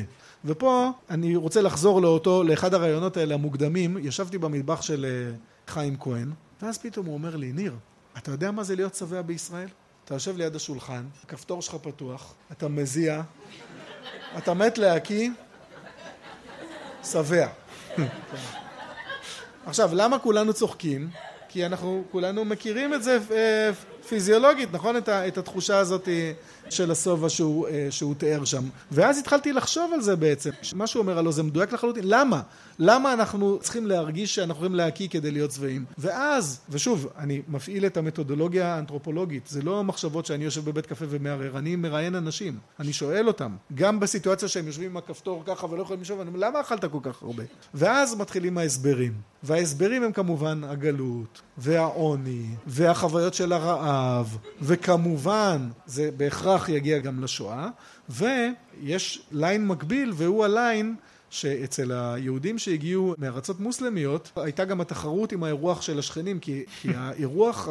ופה 0.44 0.90
אני 1.10 1.36
רוצה 1.36 1.62
לחזור 1.62 2.02
לאותו, 2.02 2.42
לאחד 2.42 2.74
הרעיונות 2.74 3.16
האלה 3.16 3.34
המוקדמים, 3.34 3.98
ישבתי 4.00 4.38
במטבח 4.38 4.82
של 4.82 5.06
אה, 5.08 5.36
חיים 5.66 5.96
כהן, 6.00 6.32
ואז 6.62 6.78
פתאום 6.78 7.06
הוא 7.06 7.14
אומר 7.14 7.36
לי, 7.36 7.52
ניר, 7.52 7.74
אתה 8.18 8.30
יודע 8.30 8.50
מה 8.50 8.64
זה 8.64 8.76
להיות 8.76 8.94
שבע 8.94 9.22
בישראל? 9.22 9.68
אתה 10.04 10.14
יושב 10.14 10.36
ליד 10.36 10.56
השולחן, 10.56 11.04
הכפתור 11.24 11.62
שלך 11.62 11.74
פתוח, 11.74 12.34
אתה 12.52 12.68
מזיע, 12.68 13.22
אתה 14.38 14.54
מת 14.54 14.78
להקיא, 14.78 15.30
שבע. 17.04 17.48
עכשיו, 19.66 19.90
למה 19.92 20.18
כולנו 20.18 20.52
צוחקים? 20.52 21.10
כי 21.48 21.66
אנחנו 21.66 22.04
כולנו 22.10 22.44
מכירים 22.44 22.94
את 22.94 23.02
זה 23.02 23.18
אה, 23.30 23.70
פיזיולוגית, 24.08 24.68
נכון? 24.72 24.96
את, 24.96 25.08
ה, 25.08 25.28
את 25.28 25.38
התחושה 25.38 25.78
הזאת 25.78 26.08
של 26.70 26.90
השובע 26.90 27.28
שהוא, 27.28 27.68
אה, 27.68 27.86
שהוא 27.90 28.14
תיאר 28.14 28.44
שם. 28.44 28.64
ואז 28.92 29.18
התחלתי 29.18 29.52
לחשוב 29.52 29.92
על 29.94 30.02
זה 30.02 30.16
בעצם. 30.16 30.50
מה 30.74 30.86
שהוא 30.86 31.02
אומר 31.02 31.18
הלא 31.18 31.32
זה 31.32 31.42
מדויק 31.42 31.72
לחלוטין. 31.72 32.04
למה? 32.06 32.40
למה 32.78 33.12
אנחנו 33.12 33.58
צריכים 33.62 33.86
להרגיש 33.86 34.34
שאנחנו 34.34 34.54
יכולים 34.54 34.74
להקיא 34.74 35.08
כדי 35.08 35.30
להיות 35.30 35.52
שבעים? 35.52 35.84
ואז, 35.98 36.60
ושוב, 36.70 37.08
אני 37.18 37.42
מפעיל 37.48 37.86
את 37.86 37.96
המתודולוגיה 37.96 38.74
האנתרופולוגית. 38.74 39.46
זה 39.46 39.62
לא 39.62 39.84
מחשבות 39.84 40.26
שאני 40.26 40.44
יושב 40.44 40.64
בבית 40.64 40.86
קפה 40.86 41.04
ומערער, 41.08 41.58
אני 41.58 41.76
מראיין 41.76 42.14
אנשים. 42.14 42.58
אני 42.80 42.92
שואל 42.92 43.28
אותם. 43.28 43.56
גם 43.74 44.00
בסיטואציה 44.00 44.48
שהם 44.48 44.66
יושבים 44.66 44.90
עם 44.90 44.96
הכפתור 44.96 45.42
ככה 45.46 45.66
ולא 45.66 45.82
יכולים 45.82 46.02
לשאול, 46.02 46.20
אני 46.20 46.28
אומר, 46.28 46.40
למה 46.40 46.60
אכלת 46.60 46.84
כל 46.84 46.98
כך 47.02 47.22
הרבה? 47.22 47.42
ואז 47.74 48.14
מתחילים 48.14 48.58
ההסברים. 48.58 49.12
וההסברים 49.42 50.02
הם 50.02 50.12
כמובן 50.12 50.64
הגלות, 50.64 51.40
והעוני, 51.58 52.46
והחוויות 52.66 53.34
של 53.34 53.52
הרעב, 53.92 54.36
וכמובן, 54.62 55.68
זה 55.86 56.10
בהכרח 56.16 56.68
יגיע 56.68 56.98
גם 56.98 57.24
לשואה, 57.24 57.68
ויש 58.08 59.22
ליין 59.32 59.66
מקביל, 59.66 60.12
והוא 60.16 60.44
הליין 60.44 60.94
שאצל 61.30 61.92
היהודים 61.92 62.58
שהגיעו 62.58 63.14
מארצות 63.18 63.60
מוסלמיות 63.60 64.30
הייתה 64.36 64.64
גם 64.64 64.80
התחרות 64.80 65.32
עם 65.32 65.44
האירוח 65.44 65.82
של 65.82 65.98
השכנים 65.98 66.38
כי, 66.38 66.64
כי 66.80 66.88
האירוח 66.96 67.68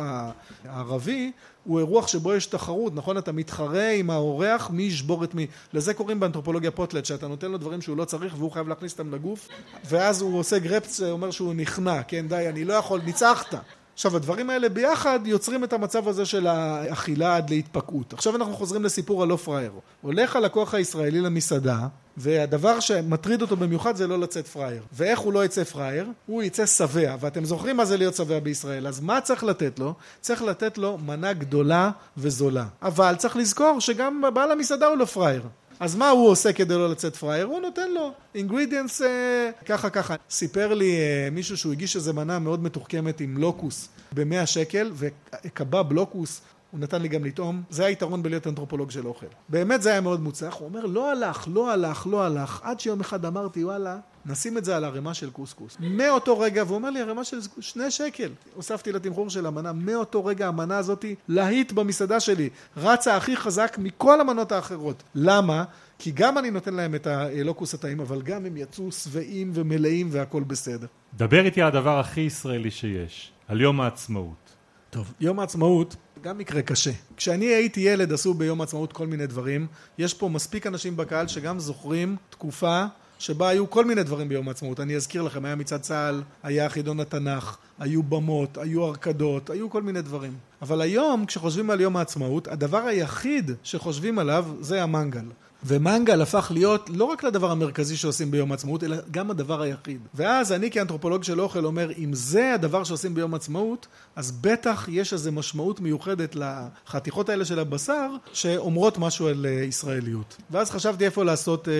הערבי 0.66 1.32
הוא 1.64 1.80
אירוח 1.80 2.08
שבו 2.08 2.34
יש 2.34 2.46
תחרות, 2.46 2.96
נכון? 2.96 3.18
אתה 3.18 3.32
מתחרה 3.32 3.90
עם 3.90 4.10
האורח 4.10 4.70
מי 4.70 4.84
ישבור 4.84 5.24
את 5.24 5.36
מי. 5.36 5.48
לזה 5.74 5.94
קוראים 5.94 6.20
באנתרופולוגיה 6.20 6.72
פוטלט, 6.72 7.06
שאתה 7.06 7.28
נותן 7.28 7.52
לו 7.52 7.58
דברים 7.58 7.82
שהוא 7.82 7.98
לא 7.98 8.06
צריך 8.06 8.34
והוא 8.38 8.52
חייב 8.52 8.68
להכניס 8.68 8.92
אותם 8.92 9.14
לגוף 9.14 9.48
ואז 9.86 10.22
הוא 10.22 10.40
עושה 10.40 10.60
גרפס, 10.60 11.02
אומר 11.02 11.32
שהוא 11.32 11.54
נכנע, 11.54 12.04
כן 12.04 12.28
די, 12.28 12.50
אני 12.50 12.66
לא 12.66 12.74
יכול, 12.74 13.02
ניצחת. 13.06 13.56
עכשיו 13.94 14.16
הדברים 14.16 14.50
האלה 14.50 14.70
ביחד 14.70 15.20
יוצרים 15.26 15.64
את 15.64 15.74
המצב 15.74 16.08
הזה 16.08 16.26
של 16.26 16.48
האכילה 16.48 17.36
עד 17.36 17.50
להתפקעות. 17.50 18.14
עכשיו 18.14 18.36
אנחנו 18.36 18.54
חוזרים 18.54 18.84
לסיפור 18.84 19.24
הלא 19.24 19.36
פראייר. 19.36 19.72
הולך 20.02 20.36
הלקוח 20.36 20.74
הישראלי 20.74 21.22
למסעדה 21.22 21.88
והדבר 22.18 22.80
שמטריד 22.80 23.42
אותו 23.42 23.58
במיוחד 23.58 23.96
זה 23.96 24.08
לא 24.08 24.20
לצאת 24.20 24.48
פראייר. 24.48 24.84
ואיך 24.94 25.20
הוא 25.20 25.34
לא 25.34 25.46
יצא 25.46 25.64
פראייר? 25.64 26.08
הוא 26.26 26.44
יצא 26.44 26.66
שבע. 26.66 27.16
ואתם 27.20 27.46
זוכרים 27.46 27.78
מה 27.78 27.86
זה 27.86 27.98
להיות 27.98 28.16
שבע 28.16 28.40
בישראל. 28.40 28.88
אז 28.88 29.00
מה 29.00 29.22
צריך 29.22 29.44
לתת 29.44 29.80
לו? 29.80 29.94
צריך 30.22 30.42
לתת 30.42 30.78
לו 30.78 30.98
מנה 30.98 31.34
גדולה 31.34 31.92
וזולה. 32.18 32.66
אבל 32.82 33.16
צריך 33.18 33.36
לזכור 33.36 33.80
שגם 33.80 34.24
בעל 34.34 34.52
המסעדה 34.52 34.88
הוא 34.88 34.98
לא 34.98 35.06
פראייר. 35.06 35.44
אז 35.82 35.96
מה 35.96 36.10
הוא 36.10 36.30
עושה 36.30 36.54
כדי 36.54 36.74
לא 36.74 36.90
לצאת 36.90 37.16
פראייר? 37.16 37.46
הוא 37.46 37.60
נותן 37.62 37.92
לו 37.92 38.12
אינגרידיאנס 38.36 39.02
אה, 39.02 39.50
ככה 39.66 39.90
ככה. 39.90 40.16
סיפר 40.30 40.74
לי 40.74 40.98
אה, 40.98 41.30
מישהו 41.32 41.58
שהוא 41.58 41.72
הגיש 41.72 41.96
איזה 41.96 42.14
מנה 42.14 42.40
מאוד 42.40 42.64
מתוחכמת 42.64 43.22
עם 43.22 43.38
לוקוס 43.38 43.90
במאה 44.12 44.46
שקל 44.46 44.92
וקבב 44.94 45.94
לוקוס 45.94 46.42
הוא 46.72 46.80
נתן 46.80 47.02
לי 47.02 47.08
גם 47.08 47.26
לטעום, 47.26 47.64
זה 47.70 47.86
היתרון 47.86 48.24
בלהיות 48.24 48.48
אנתרופולוג 48.48 48.92
של 48.92 49.08
אוכל. 49.08 49.26
באמת 49.50 49.82
זה 49.82 49.92
היה 49.92 50.02
מאוד 50.02 50.22
מוצלח, 50.22 50.56
הוא 50.56 50.68
אומר 50.68 50.86
לא 50.86 51.12
הלך, 51.12 51.48
לא 51.54 51.72
הלך, 51.72 52.08
לא 52.10 52.24
הלך, 52.24 52.60
עד 52.64 52.80
שיום 52.80 53.00
אחד 53.00 53.26
אמרתי 53.26 53.64
וואלה, 53.64 53.98
נשים 54.26 54.58
את 54.58 54.66
זה 54.66 54.78
על 54.78 54.84
ערימה 54.84 55.14
של 55.14 55.30
קוסקוס. 55.30 55.78
מאותו 55.80 56.40
רגע, 56.40 56.64
והוא 56.64 56.76
אומר 56.76 56.90
לי 56.90 57.02
ערימה 57.02 57.24
של 57.24 57.40
שני 57.60 57.92
שקל, 57.92 58.32
הוספתי 58.56 58.92
לתמחור 58.92 59.30
של 59.30 59.46
המנה, 59.46 59.74
מאותו 59.74 60.26
רגע 60.26 60.48
המנה 60.48 60.78
הזאתי 60.78 61.16
להיט 61.28 61.72
במסעדה 61.72 62.20
שלי, 62.20 62.50
רצה 62.78 63.18
הכי 63.18 63.38
חזק 63.38 63.78
מכל 63.80 64.22
המנות 64.22 64.52
האחרות. 64.52 65.04
למה? 65.16 65.64
כי 66.00 66.12
גם 66.12 66.38
אני 66.38 66.52
נותן 66.52 66.74
להם 66.74 66.96
את 66.96 67.08
הלוקוס 67.08 67.74
הטעים, 67.74 68.00
אבל 68.00 68.22
גם 68.22 68.46
הם 68.46 68.58
יצאו 68.58 68.92
שבעים 68.92 69.52
ומלאים 69.54 70.08
והכל 70.12 70.44
בסדר. 70.44 70.88
דבר 71.14 71.46
איתי 71.46 71.62
על 71.62 71.68
הדבר 71.68 72.00
הכי 72.00 72.22
ישראלי 72.22 72.72
שיש, 72.72 73.32
על 73.48 73.62
יום 73.62 73.82
העצמאות. 73.82 74.56
טוב, 74.90 75.14
יום 75.20 75.40
העצמאות 75.40 75.96
גם 76.22 76.38
מקרה 76.38 76.62
קשה. 76.62 76.92
כשאני 77.18 77.46
הייתי 77.46 77.80
ילד 77.80 78.14
עשו 78.14 78.34
ביום 78.34 78.62
העצמאות 78.62 78.94
כל 78.94 79.08
מיני 79.08 79.28
דברים. 79.28 79.68
יש 79.98 80.14
פה 80.14 80.30
מספיק 80.30 80.68
אנשים 80.68 80.98
בקהל 80.98 81.28
שגם 81.28 81.60
זוכרים 81.60 82.16
תקופה 82.30 82.86
שבה 83.22 83.50
היו 83.50 83.70
כל 83.70 83.86
מיני 83.86 84.04
דברים 84.04 84.30
ביום 84.30 84.48
העצמאות. 84.48 84.80
אני 84.80 84.96
אזכיר 84.96 85.22
לכם, 85.22 85.46
היה 85.46 85.56
מצעד 85.56 85.82
צה"ל, 85.82 86.22
היה 86.44 86.70
חידון 86.70 87.00
התנ"ך, 87.00 87.58
היו 87.80 88.04
במות, 88.04 88.58
היו 88.58 88.84
הרקדות, 88.84 89.50
היו 89.50 89.70
כל 89.70 89.84
מיני 89.84 90.02
דברים. 90.02 90.34
אבל 90.62 90.82
היום, 90.82 91.26
כשחושבים 91.26 91.70
על 91.70 91.82
יום 91.82 91.98
העצמאות, 91.98 92.48
הדבר 92.48 92.78
היחיד 92.78 93.52
שחושבים 93.64 94.20
עליו 94.20 94.46
זה 94.60 94.84
המנגל. 94.84 95.26
ומנגל 95.66 96.22
הפך 96.22 96.52
להיות 96.54 96.90
לא 96.94 97.06
רק 97.06 97.24
לדבר 97.24 97.52
המרכזי 97.52 97.98
שעושים 97.98 98.32
ביום 98.32 98.52
העצמאות, 98.52 98.84
אלא 98.84 98.98
גם 99.12 99.32
הדבר 99.32 99.62
היחיד. 99.62 100.00
ואז 100.14 100.52
אני 100.52 100.72
כאנתרופולוג 100.72 101.24
של 101.24 101.42
אוכל 101.42 101.66
אומר, 101.66 101.92
אם 101.98 102.14
זה 102.14 102.54
הדבר 102.54 102.84
שעושים 102.84 103.14
ביום 103.16 103.34
העצמאות, 103.34 103.88
אז 104.16 104.32
בטח 104.32 104.88
יש 104.92 105.14
איזו 105.14 105.32
משמעות 105.32 105.80
מיוחדת 105.80 106.36
לחתיכות 106.36 107.30
האלה 107.30 107.46
של 107.46 107.60
הבשר, 107.60 108.10
שאומרות 108.34 108.98
משהו 108.98 109.28
על 109.28 109.46
אה, 109.46 109.52
ישראליות. 109.52 110.38
ואז 110.52 110.72
חשבתי 110.72 111.06
איפה 111.06 111.24
לעשות 111.24 111.68
אה, 111.68 111.74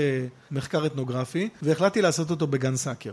מחקר 0.52 0.86
אתנוגרפי, 0.86 1.50
והחלטתי 1.62 2.02
לעשות 2.02 2.30
אותו 2.30 2.48
בגן 2.48 2.76
סאקר. 2.76 3.12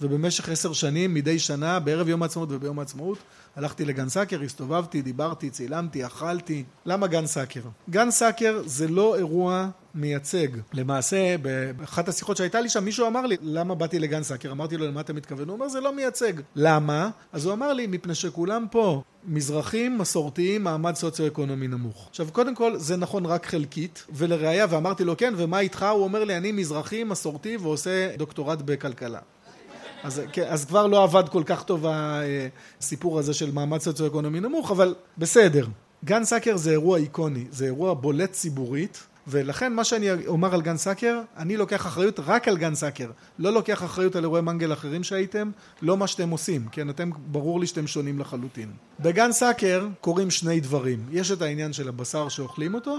ובמשך 0.00 0.48
עשר 0.48 0.72
שנים, 0.72 1.14
מדי 1.14 1.38
שנה, 1.38 1.78
בערב 1.80 2.08
יום 2.08 2.22
העצמאות 2.22 2.48
וביום 2.52 2.78
העצמאות, 2.78 3.18
הלכתי 3.56 3.84
לגן 3.84 4.08
סאקר, 4.08 4.42
הסתובבתי, 4.42 5.02
דיברתי, 5.02 5.50
צילמתי, 5.50 6.06
אכלתי. 6.06 6.64
למה 6.86 7.06
גן 7.06 7.26
סאקר? 7.26 7.60
גן 7.90 8.10
סאקר 8.10 8.62
זה 8.66 8.88
לא 8.88 9.16
אירוע 9.16 9.68
מייצג. 9.94 10.48
למעשה, 10.72 11.36
באחת 11.78 12.08
השיחות 12.08 12.36
שהייתה 12.36 12.60
לי 12.60 12.68
שם, 12.68 12.84
מישהו 12.84 13.06
אמר 13.06 13.26
לי, 13.26 13.36
למה 13.42 13.74
באתי 13.74 13.98
לגן 13.98 14.22
סאקר? 14.22 14.52
אמרתי 14.52 14.76
לו, 14.76 14.86
למה 14.86 15.00
אתה 15.00 15.12
מתכוון? 15.12 15.48
הוא 15.48 15.54
אומר, 15.54 15.68
זה 15.68 15.80
לא 15.80 15.94
מייצג. 15.94 16.32
למה? 16.56 17.10
אז 17.32 17.44
הוא 17.44 17.54
אמר 17.54 17.72
לי, 17.72 17.86
מפני 17.86 18.14
שכולם 18.14 18.66
פה 18.70 19.02
מזרחים, 19.24 19.98
מסורתיים, 19.98 20.64
מעמד 20.64 20.94
סוציו-אקונומי 20.94 21.68
נמוך. 21.68 22.06
עכשיו, 22.10 22.28
קודם 22.32 22.54
כל, 22.54 22.76
זה 22.76 22.96
נכון 22.96 23.26
רק 23.26 23.46
חלקית, 23.46 24.04
ולראיה, 24.12 24.66
ואמרתי 24.70 25.04
לו, 25.04 25.16
כן, 25.16 25.34
ומה 25.36 25.60
איתך? 25.60 25.82
הוא 25.82 26.04
אומר 26.04 26.24
לי, 26.24 26.36
אני 26.36 26.52
מזרחי, 26.52 27.04
מסורתי, 27.04 27.56
ועושה 27.56 28.16
דוקטורט 28.16 28.62
בכלכלה. 28.62 29.20
אז, 30.02 30.22
כן, 30.32 30.44
אז 30.48 30.64
כבר 30.64 30.86
לא 30.86 31.02
עבד 31.02 31.28
כל 31.28 31.42
כך 31.46 31.62
טוב 31.62 31.84
הסיפור 31.88 33.18
הזה 33.18 33.34
של 33.34 33.52
מעמד 33.52 33.80
סוציו-אקונומי 33.80 34.40
נמוך, 34.40 34.70
אבל 34.70 34.94
בסדר. 35.18 35.66
גן 36.04 36.24
סאקר 36.24 36.56
זה 36.56 36.70
אירוע 36.70 36.98
איקוני, 36.98 37.44
זה 37.50 37.64
אירוע 37.64 37.94
בולט 37.94 38.32
ציבורית, 38.32 39.06
ולכן 39.26 39.72
מה 39.72 39.84
שאני 39.84 40.26
אומר 40.26 40.54
על 40.54 40.62
גן 40.62 40.76
סאקר, 40.76 41.20
אני 41.36 41.56
לוקח 41.56 41.86
אחריות 41.86 42.20
רק 42.26 42.48
על 42.48 42.56
גן 42.56 42.74
סאקר. 42.74 43.10
לא 43.38 43.52
לוקח 43.52 43.84
אחריות 43.84 44.16
על 44.16 44.24
אירועי 44.24 44.42
מנגל 44.42 44.72
אחרים 44.72 45.04
שהייתם, 45.04 45.50
לא 45.82 45.96
מה 45.96 46.06
שאתם 46.06 46.30
עושים, 46.30 46.68
כן? 46.72 46.90
אתם, 46.90 47.10
ברור 47.26 47.60
לי 47.60 47.66
שאתם 47.66 47.86
שונים 47.86 48.18
לחלוטין. 48.18 48.70
בגן 49.00 49.32
סאקר 49.32 49.88
קורים 50.00 50.30
שני 50.30 50.60
דברים. 50.60 51.06
יש 51.10 51.30
את 51.30 51.42
העניין 51.42 51.72
של 51.72 51.88
הבשר 51.88 52.28
שאוכלים 52.28 52.74
אותו, 52.74 52.98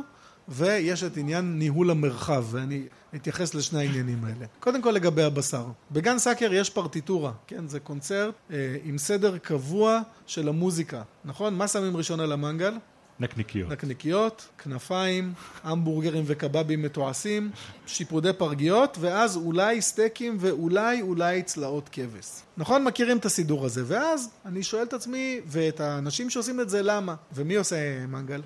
ויש 0.49 1.03
את 1.03 1.17
עניין 1.17 1.59
ניהול 1.59 1.91
המרחב, 1.91 2.45
ואני 2.51 2.83
אתייחס 3.15 3.55
לשני 3.55 3.79
העניינים 3.79 4.25
האלה. 4.25 4.45
קודם 4.59 4.81
כל 4.81 4.91
לגבי 4.91 5.23
הבשר. 5.23 5.65
בגן 5.91 6.17
סאקר 6.19 6.53
יש 6.53 6.69
פרטיטורה, 6.69 7.31
כן? 7.47 7.67
זה 7.67 7.79
קונצרט 7.79 8.33
אה, 8.51 8.77
עם 8.83 8.97
סדר 8.97 9.37
קבוע 9.37 10.01
של 10.27 10.49
המוזיקה, 10.49 11.01
נכון? 11.25 11.55
מה 11.55 11.67
שמים 11.67 11.97
ראשון 11.97 12.19
על 12.19 12.31
המנגל? 12.31 12.73
נקניקיות. 13.19 13.71
נקניקיות, 13.71 14.47
כנפיים, 14.57 15.33
המבורגרים 15.63 16.23
וקבבים 16.27 16.81
מתועשים, 16.81 17.51
שיפודי 17.87 18.33
פרגיות, 18.33 18.97
ואז 18.99 19.37
אולי 19.37 19.81
סטייקים 19.81 20.37
ואולי 20.39 21.01
אולי 21.01 21.43
צלעות 21.43 21.89
כבש. 21.91 22.41
נכון? 22.57 22.83
מכירים 22.83 23.17
את 23.17 23.25
הסידור 23.25 23.65
הזה. 23.65 23.83
ואז 23.85 24.29
אני 24.45 24.63
שואל 24.63 24.83
את 24.83 24.93
עצמי 24.93 25.39
ואת 25.45 25.79
האנשים 25.79 26.29
שעושים 26.29 26.59
את 26.59 26.69
זה 26.69 26.81
למה? 26.81 27.15
ומי 27.33 27.55
עושה 27.55 28.05
מנגל? 28.07 28.41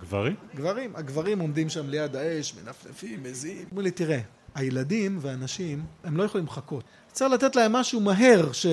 גברים? 0.00 0.34
גברים. 0.54 0.96
הגברים 0.96 1.38
עומדים 1.38 1.68
שם 1.68 1.88
ליד 1.88 2.16
האש, 2.16 2.54
מנפנפים, 2.54 3.22
מזיעים. 3.22 3.64
אמרו 3.72 3.82
לי, 3.82 3.90
תראה, 3.90 4.20
הילדים 4.54 5.18
והנשים, 5.20 5.84
הם 6.04 6.16
לא 6.16 6.22
יכולים 6.22 6.46
לחכות. 6.46 6.84
צריך 7.12 7.32
לתת 7.32 7.56
להם 7.56 7.72
משהו 7.72 8.00
מהר 8.00 8.52
ש... 8.52 8.66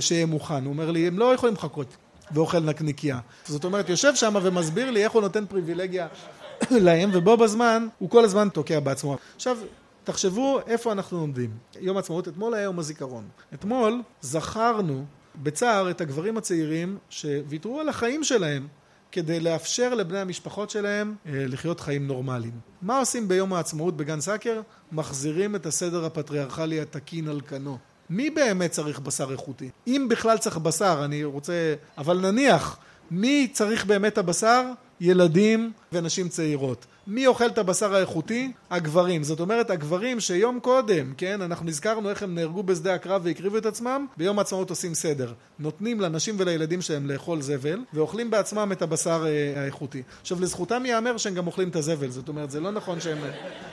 שיהיה 0.00 0.26
מוכן. 0.26 0.64
הוא 0.64 0.72
אומר 0.72 0.90
לי, 0.90 1.06
הם 1.06 1.18
לא 1.18 1.34
יכולים 1.34 1.54
לחכות. 1.54 1.96
ואוכל 2.30 2.60
נקניקייה. 2.60 3.18
זאת 3.46 3.64
אומרת, 3.64 3.88
יושב 3.88 4.14
שם 4.14 4.34
ומסביר 4.42 4.90
לי 4.90 5.04
איך 5.04 5.12
הוא 5.12 5.22
נותן 5.22 5.46
פריבילגיה 5.46 6.08
להם, 6.70 7.10
ובו 7.12 7.36
בזמן, 7.36 7.88
הוא 7.98 8.10
כל 8.10 8.24
הזמן 8.24 8.48
תוקע 8.48 8.80
בעצמו. 8.80 9.16
עכשיו, 9.36 9.58
תחשבו 10.04 10.60
איפה 10.66 10.92
אנחנו 10.92 11.18
עומדים. 11.18 11.50
יום 11.80 11.96
העצמאות, 11.96 12.28
אתמול 12.28 12.54
היה 12.54 12.62
יום 12.62 12.78
הזיכרון. 12.78 13.28
אתמול 13.54 14.02
זכרנו 14.20 15.04
בצער 15.42 15.90
את 15.90 16.00
הגברים 16.00 16.36
הצעירים 16.36 16.98
שוויתרו 17.10 17.80
על 17.80 17.88
החיים 17.88 18.24
שלהם 18.24 18.66
כדי 19.12 19.40
לאפשר 19.40 19.94
לבני 19.94 20.18
המשפחות 20.18 20.70
שלהם 20.70 21.14
לחיות 21.26 21.80
חיים 21.80 22.06
נורמליים. 22.06 22.52
מה 22.82 22.98
עושים 22.98 23.28
ביום 23.28 23.52
העצמאות 23.52 23.96
בגן 23.96 24.20
סאקר? 24.20 24.60
מחזירים 24.92 25.56
את 25.56 25.66
הסדר 25.66 26.04
הפטריארכלי 26.04 26.80
התקין 26.80 27.28
על 27.28 27.40
כנו. 27.40 27.78
מי 28.10 28.30
באמת 28.30 28.70
צריך 28.70 29.00
בשר 29.00 29.32
איכותי? 29.32 29.70
אם 29.86 30.06
בכלל 30.10 30.38
צריך 30.38 30.56
בשר, 30.56 31.00
אני 31.04 31.24
רוצה... 31.24 31.74
אבל 31.98 32.30
נניח, 32.30 32.78
מי 33.10 33.48
צריך 33.52 33.84
באמת 33.84 34.18
הבשר? 34.18 34.64
ילדים 35.00 35.72
ונשים 35.92 36.28
צעירות. 36.28 36.86
מי 37.06 37.26
אוכל 37.26 37.46
את 37.46 37.58
הבשר 37.58 37.94
האיכותי? 37.94 38.52
הגברים. 38.70 39.22
זאת 39.22 39.40
אומרת, 39.40 39.70
הגברים 39.70 40.20
שיום 40.20 40.60
קודם, 40.60 41.12
כן, 41.16 41.42
אנחנו 41.42 41.66
נזכרנו 41.66 42.10
איך 42.10 42.22
הם 42.22 42.34
נהרגו 42.34 42.62
בשדה 42.62 42.94
הקרב 42.94 43.22
והקריבו 43.24 43.58
את 43.58 43.66
עצמם, 43.66 44.06
ביום 44.16 44.38
העצמאות 44.38 44.70
עושים 44.70 44.94
סדר. 44.94 45.32
נותנים 45.58 46.00
לנשים 46.00 46.34
ולילדים 46.38 46.82
שלהם 46.82 47.10
לאכול 47.10 47.40
זבל, 47.40 47.80
ואוכלים 47.92 48.30
בעצמם 48.30 48.72
את 48.72 48.82
הבשר 48.82 49.24
אה, 49.26 49.62
האיכותי. 49.62 50.02
עכשיו, 50.20 50.40
לזכותם 50.40 50.86
ייאמר 50.86 51.16
שהם 51.16 51.34
גם 51.34 51.46
אוכלים 51.46 51.68
את 51.68 51.76
הזבל. 51.76 52.10
זאת 52.10 52.28
אומרת, 52.28 52.50
זה 52.50 52.60
לא 52.60 52.70
נכון 52.70 53.00
שהם 53.00 53.18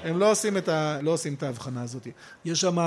הם 0.03 0.19
לא 0.19 0.31
עושים 0.31 0.57
ה, 0.67 1.01
לא 1.01 1.11
עושים 1.11 1.33
את 1.33 1.43
ההבחנה 1.43 1.83
הזאת. 1.83 2.07
יש 2.45 2.61
שם... 2.61 2.77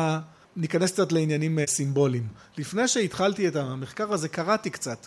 ניכנס 0.56 0.92
קצת 0.92 1.12
לעניינים 1.12 1.58
אה, 1.58 1.64
סימבוליים. 1.66 2.26
לפני 2.58 2.88
שהתחלתי 2.88 3.48
את 3.48 3.56
המחקר 3.56 4.12
הזה, 4.12 4.28
קראתי 4.28 4.70
קצת. 4.70 5.06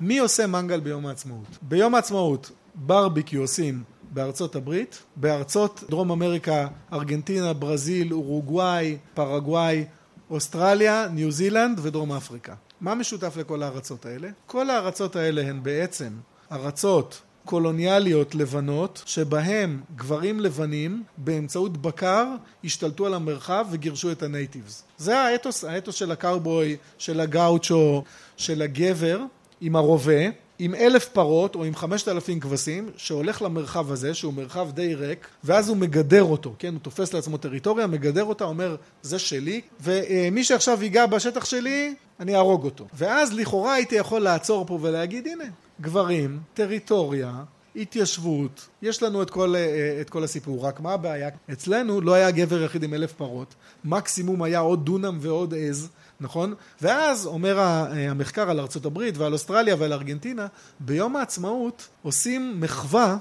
מי 0.00 0.18
עושה 0.18 0.46
מנגל 0.46 0.80
ביום 0.80 1.06
העצמאות? 1.06 1.46
ביום 1.62 1.94
העצמאות 1.94 2.50
ברביקיו 2.74 3.40
עושים 3.40 3.82
בארצות 4.14 4.56
הברית, 4.56 5.02
בארצות 5.16 5.84
דרום 5.90 6.10
אמריקה, 6.10 6.68
ארגנטינה, 6.92 7.52
ברזיל, 7.52 8.12
אורוגוואי, 8.12 8.96
פרגוואי, 9.14 9.84
אוסטרליה, 10.30 11.08
ניו 11.08 11.30
זילנד 11.30 11.80
ודרום 11.82 12.12
אפריקה. 12.12 12.54
מה 12.80 12.94
משותף 12.94 13.36
לכל 13.36 13.62
הארצות 13.62 14.06
האלה? 14.06 14.28
כל 14.46 14.70
הארצות 14.70 15.16
האלה 15.16 15.42
הן 15.42 15.62
בעצם 15.62 16.12
ארצות 16.52 17.22
קולוניאליות 17.44 18.34
לבנות 18.34 19.02
שבהם 19.06 19.80
גברים 19.96 20.40
לבנים 20.40 21.02
באמצעות 21.16 21.76
בקר 21.76 22.26
השתלטו 22.64 23.06
על 23.06 23.14
המרחב 23.14 23.66
וגירשו 23.70 24.12
את 24.12 24.22
ה 24.22 24.29
natives. 24.29 24.84
זה 24.98 25.18
האתוס, 25.18 25.64
האתוס 25.64 25.94
של 25.94 26.12
הקאובוי, 26.12 26.76
של 26.98 27.20
הגאוצ'ו, 27.20 28.04
של 28.36 28.62
הגבר 28.62 29.20
עם 29.60 29.76
הרובה 29.76 30.43
עם 30.58 30.74
אלף 30.74 31.08
פרות 31.08 31.54
או 31.54 31.64
עם 31.64 31.74
חמשת 31.74 32.08
אלפים 32.08 32.40
כבשים 32.40 32.90
שהולך 32.96 33.42
למרחב 33.42 33.92
הזה 33.92 34.14
שהוא 34.14 34.34
מרחב 34.34 34.70
די 34.72 34.94
ריק 34.94 35.28
ואז 35.44 35.68
הוא 35.68 35.76
מגדר 35.76 36.22
אותו, 36.22 36.54
כן? 36.58 36.72
הוא 36.72 36.80
תופס 36.80 37.14
לעצמו 37.14 37.38
טריטוריה, 37.38 37.86
מגדר 37.86 38.24
אותה, 38.24 38.44
אומר 38.44 38.76
זה 39.02 39.18
שלי 39.18 39.60
ומי 39.80 40.44
שעכשיו 40.44 40.82
ייגע 40.82 41.06
בשטח 41.06 41.44
שלי 41.44 41.94
אני 42.20 42.34
אהרוג 42.34 42.64
אותו 42.64 42.86
ואז 42.94 43.32
לכאורה 43.32 43.74
הייתי 43.74 43.94
יכול 43.94 44.20
לעצור 44.20 44.66
פה 44.66 44.78
ולהגיד 44.82 45.26
הנה 45.26 45.44
גברים, 45.80 46.40
טריטוריה, 46.54 47.32
התיישבות, 47.76 48.68
יש 48.82 49.02
לנו 49.02 49.22
את 49.22 49.30
כל, 49.30 49.54
אה, 49.56 49.98
את 50.00 50.10
כל 50.10 50.24
הסיפור, 50.24 50.66
רק 50.66 50.80
מה 50.80 50.92
הבעיה? 50.92 51.28
אצלנו 51.52 52.00
לא 52.00 52.14
היה 52.14 52.30
גבר 52.30 52.62
יחיד 52.62 52.82
עם 52.82 52.94
אלף 52.94 53.12
פרות, 53.12 53.54
מקסימום 53.84 54.42
היה 54.42 54.58
עוד 54.58 54.84
דונם 54.84 55.18
ועוד 55.20 55.54
עז 55.58 55.88
נכון? 56.20 56.54
ואז 56.82 57.26
אומר 57.26 57.60
המחקר 57.60 58.50
על 58.50 58.60
ארצות 58.60 58.84
הברית 58.84 59.18
ועל 59.18 59.32
אוסטרליה 59.32 59.76
ועל 59.78 59.92
ארגנטינה, 59.92 60.46
ביום 60.80 61.16
העצמאות 61.16 61.88
עושים 62.02 62.60
מחווה 62.60 63.16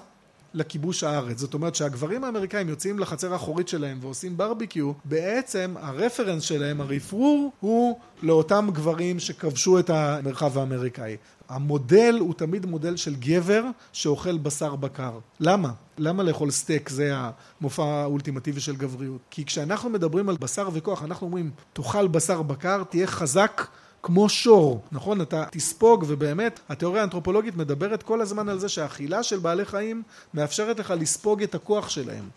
לכיבוש 0.53 1.03
הארץ. 1.03 1.39
זאת 1.39 1.53
אומרת 1.53 1.75
שהגברים 1.75 2.23
האמריקאים 2.23 2.69
יוצאים 2.69 2.99
לחצר 2.99 3.33
האחורית 3.33 3.67
שלהם 3.67 3.97
ועושים 4.01 4.37
ברביקיו, 4.37 4.91
בעצם 5.05 5.73
הרפרנס 5.79 6.43
שלהם, 6.43 6.81
הרפרור, 6.81 7.51
הוא 7.59 7.99
לאותם 8.21 8.67
גברים 8.73 9.19
שכבשו 9.19 9.79
את 9.79 9.89
המרחב 9.89 10.57
האמריקאי. 10.57 11.17
המודל 11.49 12.17
הוא 12.19 12.33
תמיד 12.33 12.65
מודל 12.65 12.95
של 12.95 13.15
גבר 13.15 13.63
שאוכל 13.93 14.37
בשר 14.37 14.75
בקר. 14.75 15.19
למה? 15.39 15.71
למה 15.97 16.23
לאכול 16.23 16.51
סטייק 16.51 16.89
זה 16.89 17.13
המופע 17.15 17.83
האולטימטיבי 17.83 18.59
של 18.59 18.75
גבריות? 18.75 19.21
כי 19.29 19.45
כשאנחנו 19.45 19.89
מדברים 19.89 20.29
על 20.29 20.37
בשר 20.39 20.69
וכוח, 20.73 21.03
אנחנו 21.03 21.27
אומרים, 21.27 21.51
תאכל 21.73 22.07
בשר 22.07 22.41
בקר, 22.41 22.83
תהיה 22.83 23.07
חזק 23.07 23.67
כמו 24.03 24.29
שור, 24.29 24.83
נכון? 24.91 25.21
אתה 25.21 25.45
תספוג, 25.51 26.05
ובאמת, 26.07 26.59
התיאוריה 26.69 27.01
האנתרופולוגית 27.01 27.55
מדברת 27.55 28.03
כל 28.03 28.21
הזמן 28.21 28.49
על 28.49 28.59
זה 28.59 28.69
שהאכילה 28.69 29.23
של 29.23 29.39
בעלי 29.39 29.65
חיים 29.65 30.03
מאפשרת 30.33 30.79
לך 30.79 30.93
לספוג 30.97 31.43
את 31.43 31.55
הכוח 31.55 31.89
שלהם. 31.89 32.29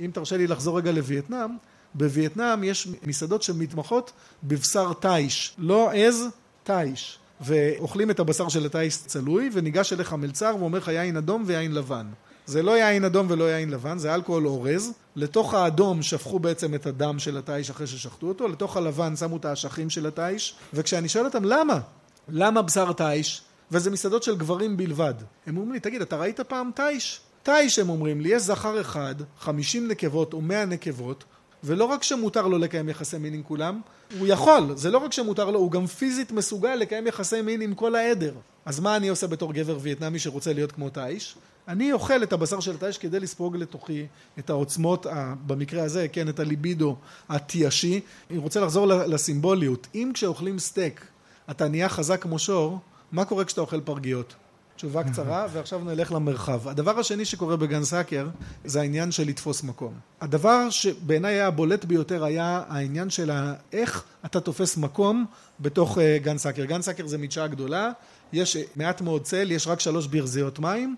אם 0.00 0.10
תרשה 0.14 0.36
לי 0.36 0.46
לחזור 0.46 0.78
רגע 0.78 0.92
לווייטנאם, 0.92 1.50
בווייטנאם 1.94 2.64
יש 2.64 2.88
מסעדות 3.06 3.42
שמתמחות 3.42 4.12
בבשר 4.42 4.92
תיש, 4.92 5.54
לא 5.58 5.90
עז, 5.92 6.26
תיש. 6.64 7.18
ואוכלים 7.40 8.10
את 8.10 8.20
הבשר 8.20 8.48
של 8.48 8.66
התיש 8.66 8.96
צלוי, 8.96 9.50
וניגש 9.52 9.92
אליך 9.92 10.12
מלצר 10.12 10.54
ואומר 10.58 10.78
לך 10.78 10.88
יין 10.88 11.16
אדום 11.16 11.44
ויין 11.46 11.74
לבן. 11.74 12.06
זה 12.50 12.62
לא 12.62 12.78
יין 12.78 13.04
אדום 13.04 13.26
ולא 13.30 13.44
יין 13.44 13.70
לבן, 13.70 13.98
זה 13.98 14.14
אלכוהול 14.14 14.46
אורז. 14.46 14.92
לתוך 15.16 15.54
האדום 15.54 16.02
שפכו 16.02 16.38
בעצם 16.38 16.74
את 16.74 16.86
הדם 16.86 17.18
של 17.18 17.38
התיש 17.38 17.70
אחרי 17.70 17.86
ששחטו 17.86 18.28
אותו, 18.28 18.48
לתוך 18.48 18.76
הלבן 18.76 19.16
שמו 19.16 19.36
את 19.36 19.44
האשכים 19.44 19.90
של 19.90 20.06
התיש, 20.06 20.54
וכשאני 20.74 21.08
שואל 21.08 21.24
אותם 21.24 21.44
למה? 21.44 21.80
למה 22.28 22.62
בשר 22.62 22.92
תיש? 22.92 23.42
וזה 23.70 23.90
מסעדות 23.90 24.22
של 24.22 24.36
גברים 24.36 24.76
בלבד. 24.76 25.14
הם 25.46 25.56
אומרים 25.56 25.72
לי, 25.72 25.80
תגיד, 25.80 26.02
אתה 26.02 26.16
ראית 26.16 26.40
פעם 26.40 26.70
תיש? 26.74 27.20
תיש, 27.42 27.78
הם 27.78 27.88
אומרים 27.88 28.20
לי, 28.20 28.28
יש 28.28 28.42
זכר 28.42 28.80
אחד, 28.80 29.14
חמישים 29.38 29.88
נקבות 29.88 30.32
או 30.32 30.40
מאה 30.40 30.64
נקבות, 30.64 31.24
ולא 31.64 31.84
רק 31.84 32.02
שמותר 32.02 32.46
לו 32.46 32.58
לקיים 32.58 32.88
יחסי 32.88 33.18
מין 33.18 33.34
עם 33.34 33.42
כולם, 33.42 33.80
הוא 34.18 34.26
יכול, 34.26 34.76
זה 34.76 34.90
לא 34.90 34.98
רק 34.98 35.12
שמותר 35.12 35.50
לו, 35.50 35.58
הוא 35.58 35.70
גם 35.70 35.86
פיזית 35.86 36.32
מסוגל 36.32 36.74
לקיים 36.74 37.06
יחסי 37.06 37.42
מין 37.42 37.60
עם 37.60 37.74
כל 37.74 37.94
העדר. 37.94 38.34
אז 38.64 38.80
מה 38.80 38.96
אני 38.96 39.08
עושה 39.08 39.26
בתור 39.26 39.52
גבר 39.52 39.78
וייטנאמי 39.80 40.18
שרוצה 40.18 40.52
להיות 40.52 40.72
כמו 40.72 40.90
תאיש? 40.90 41.36
אני 41.70 41.92
אוכל 41.92 42.22
את 42.22 42.32
הבשר 42.32 42.60
של 42.60 42.76
תאיש 42.76 42.98
כדי 42.98 43.20
לספוג 43.20 43.56
לתוכי 43.56 44.06
את 44.38 44.50
העוצמות, 44.50 45.06
במקרה 45.46 45.82
הזה, 45.82 46.08
כן, 46.08 46.28
את 46.28 46.40
הליבידו 46.40 46.96
התיישי. 47.28 48.00
אני 48.30 48.38
רוצה 48.38 48.60
לחזור 48.60 48.86
לסימבוליות. 48.86 49.86
אם 49.94 50.10
כשאוכלים 50.14 50.58
סטייק 50.58 51.06
אתה 51.50 51.68
נהיה 51.68 51.88
חזק 51.88 52.22
כמו 52.22 52.38
שור, 52.38 52.78
מה 53.12 53.24
קורה 53.24 53.44
כשאתה 53.44 53.60
אוכל 53.60 53.80
פרגיות? 53.80 54.34
תשובה 54.76 55.04
קצרה, 55.04 55.46
ועכשיו 55.52 55.84
נלך 55.84 56.12
למרחב. 56.12 56.68
הדבר 56.68 56.98
השני 56.98 57.24
שקורה 57.24 57.56
בגן 57.56 57.84
סאקר 57.84 58.28
זה 58.64 58.80
העניין 58.80 59.12
של 59.12 59.28
לתפוס 59.28 59.62
מקום. 59.62 59.94
הדבר 60.20 60.70
שבעיניי 60.70 61.34
היה 61.34 61.46
הבולט 61.46 61.84
ביותר 61.84 62.24
היה 62.24 62.62
העניין 62.68 63.10
של 63.10 63.30
איך 63.72 64.04
אתה 64.24 64.40
תופס 64.40 64.76
מקום 64.76 65.24
בתוך 65.60 65.98
אה, 65.98 66.18
גן 66.22 66.38
סאקר. 66.38 66.64
גן 66.64 66.82
סאקר 66.82 67.06
זה 67.06 67.18
מדשאה 67.18 67.46
גדולה, 67.46 67.90
יש 68.32 68.56
מעט 68.76 69.00
מאוד 69.00 69.22
צל, 69.22 69.50
יש 69.50 69.66
רק 69.66 69.80
שלוש 69.80 70.06
ברזיות 70.06 70.58
מים. 70.58 70.96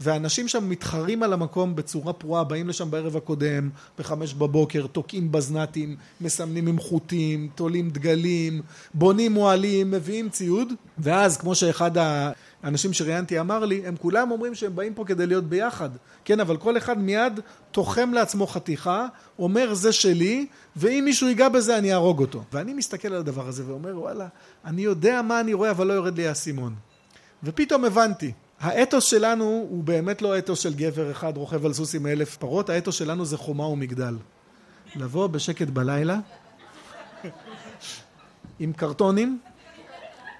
ואנשים 0.00 0.48
שם 0.48 0.68
מתחרים 0.68 1.22
על 1.22 1.32
המקום 1.32 1.76
בצורה 1.76 2.12
פרועה, 2.12 2.44
באים 2.44 2.68
לשם 2.68 2.90
בערב 2.90 3.16
הקודם, 3.16 3.70
בחמש 3.98 4.34
בבוקר, 4.34 4.86
תוקעים 4.86 5.32
בזנתים, 5.32 5.96
מסמנים 6.20 6.66
עם 6.66 6.78
חוטים, 6.78 7.48
תולים 7.54 7.90
דגלים, 7.90 8.62
בונים 8.94 9.36
אוהלים, 9.36 9.90
מביאים 9.90 10.28
ציוד, 10.28 10.72
ואז 10.98 11.36
כמו 11.36 11.54
שאחד 11.54 11.90
האנשים 11.96 12.92
שראיינתי 12.92 13.40
אמר 13.40 13.64
לי, 13.64 13.86
הם 13.86 13.96
כולם 13.96 14.30
אומרים 14.30 14.54
שהם 14.54 14.76
באים 14.76 14.94
פה 14.94 15.04
כדי 15.04 15.26
להיות 15.26 15.44
ביחד, 15.44 15.90
כן, 16.24 16.40
אבל 16.40 16.56
כל 16.56 16.76
אחד 16.76 16.98
מיד 16.98 17.40
תוחם 17.70 18.12
לעצמו 18.12 18.46
חתיכה, 18.46 19.06
אומר 19.38 19.74
זה 19.74 19.92
שלי, 19.92 20.46
ואם 20.76 21.02
מישהו 21.04 21.28
ייגע 21.28 21.48
בזה 21.48 21.78
אני 21.78 21.92
אהרוג 21.92 22.20
אותו. 22.20 22.42
ואני 22.52 22.74
מסתכל 22.74 23.08
על 23.08 23.14
הדבר 23.14 23.48
הזה 23.48 23.62
ואומר, 23.66 24.00
וואלה, 24.00 24.26
אני 24.64 24.82
יודע 24.82 25.22
מה 25.22 25.40
אני 25.40 25.54
רואה, 25.54 25.70
אבל 25.70 25.86
לא 25.86 25.92
יורד 25.92 26.16
לי 26.16 26.28
האסימון. 26.28 26.74
ופתאום 27.44 27.84
הבנתי, 27.84 28.32
האתוס 28.64 29.04
שלנו 29.04 29.44
הוא 29.44 29.84
באמת 29.84 30.22
לא 30.22 30.38
אתוס 30.38 30.60
של 30.60 30.74
גבר 30.74 31.10
אחד 31.10 31.36
רוכב 31.36 31.66
על 31.66 31.72
סוס 31.72 31.94
עם 31.94 32.06
אלף 32.06 32.36
פרות, 32.36 32.70
האתוס 32.70 32.94
שלנו 32.94 33.24
זה 33.24 33.36
חומה 33.36 33.66
ומגדל. 33.66 34.16
לבוא 34.96 35.26
בשקט 35.26 35.66
בלילה, 35.66 36.18
עם 38.58 38.72
קרטונים, 38.72 39.38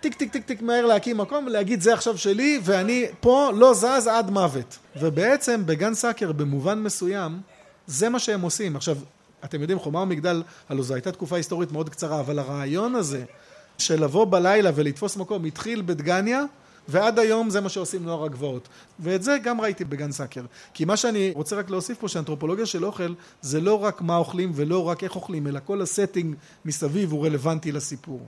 טיק 0.01 0.15
טיק 0.15 0.33
טיק 0.33 0.45
טיק 0.45 0.63
מהר 0.63 0.87
להקים 0.87 1.19
מקום 1.19 1.47
ולהגיד 1.47 1.81
זה 1.81 1.95
עכשיו 1.95 2.19
שלי 2.19 2.61
ואני 2.63 3.07
פה 3.21 3.51
לא 3.55 3.75
זז 3.75 4.07
עד 4.07 4.31
מוות. 4.31 4.79
ובעצם 5.01 5.67
בגן 5.67 5.95
סאקר 5.95 6.33
במובן 6.33 6.79
מסוים 6.83 7.41
זה 7.87 8.09
מה 8.09 8.19
שהם 8.19 8.41
עושים. 8.41 8.77
עכשיו 8.77 8.97
אתם 9.45 9.61
יודעים 9.61 9.79
חומה 9.79 10.01
ומגדל 10.01 10.43
הלוא 10.69 10.85
זו 10.85 10.95
הייתה 10.95 11.13
תקופה 11.13 11.37
היסטורית 11.37 11.73
מאוד 11.73 11.89
קצרה 11.89 12.21
אבל 12.21 12.39
הרעיון 12.39 12.95
הזה 12.95 13.25
של 13.79 14.05
לבוא 14.05 14.25
בלילה 14.25 14.71
ולתפוס 14.75 15.17
מקום 15.17 15.45
התחיל 15.45 15.83
בדגניה 15.87 16.45
ועד 16.89 17.19
היום 17.19 17.51
זה 17.51 17.61
מה 17.61 17.69
שעושים 17.69 18.05
נוער 18.05 18.25
הגבעות. 18.25 18.69
ואת 18.99 19.23
זה 19.23 19.39
גם 19.43 19.61
ראיתי 19.61 19.85
בגן 19.85 20.13
סאקר. 20.13 20.45
כי 20.75 20.85
מה 20.85 20.97
שאני 20.97 21.33
רוצה 21.35 21.57
רק 21.57 21.71
להוסיף 21.71 21.99
פה, 21.99 22.09
שאנתרופולוגיה 22.09 22.67
של 22.67 22.85
אוכל 22.85 23.15
זה 23.41 23.61
לא 23.61 23.85
רק 23.85 24.03
מה 24.03 24.17
אוכלים 24.17 24.53
ולא 24.55 24.89
רק 24.89 25.05
איך 25.05 25.17
אוכלים, 25.17 25.47
אלא 25.47 25.61
כל 25.65 25.83
ה 25.83 25.89
setting 25.89 26.37
מסביב 26.65 27.13
הוא 27.13 27.27
רלוונטי 27.27 27.73
לסיפור. 27.73 28.27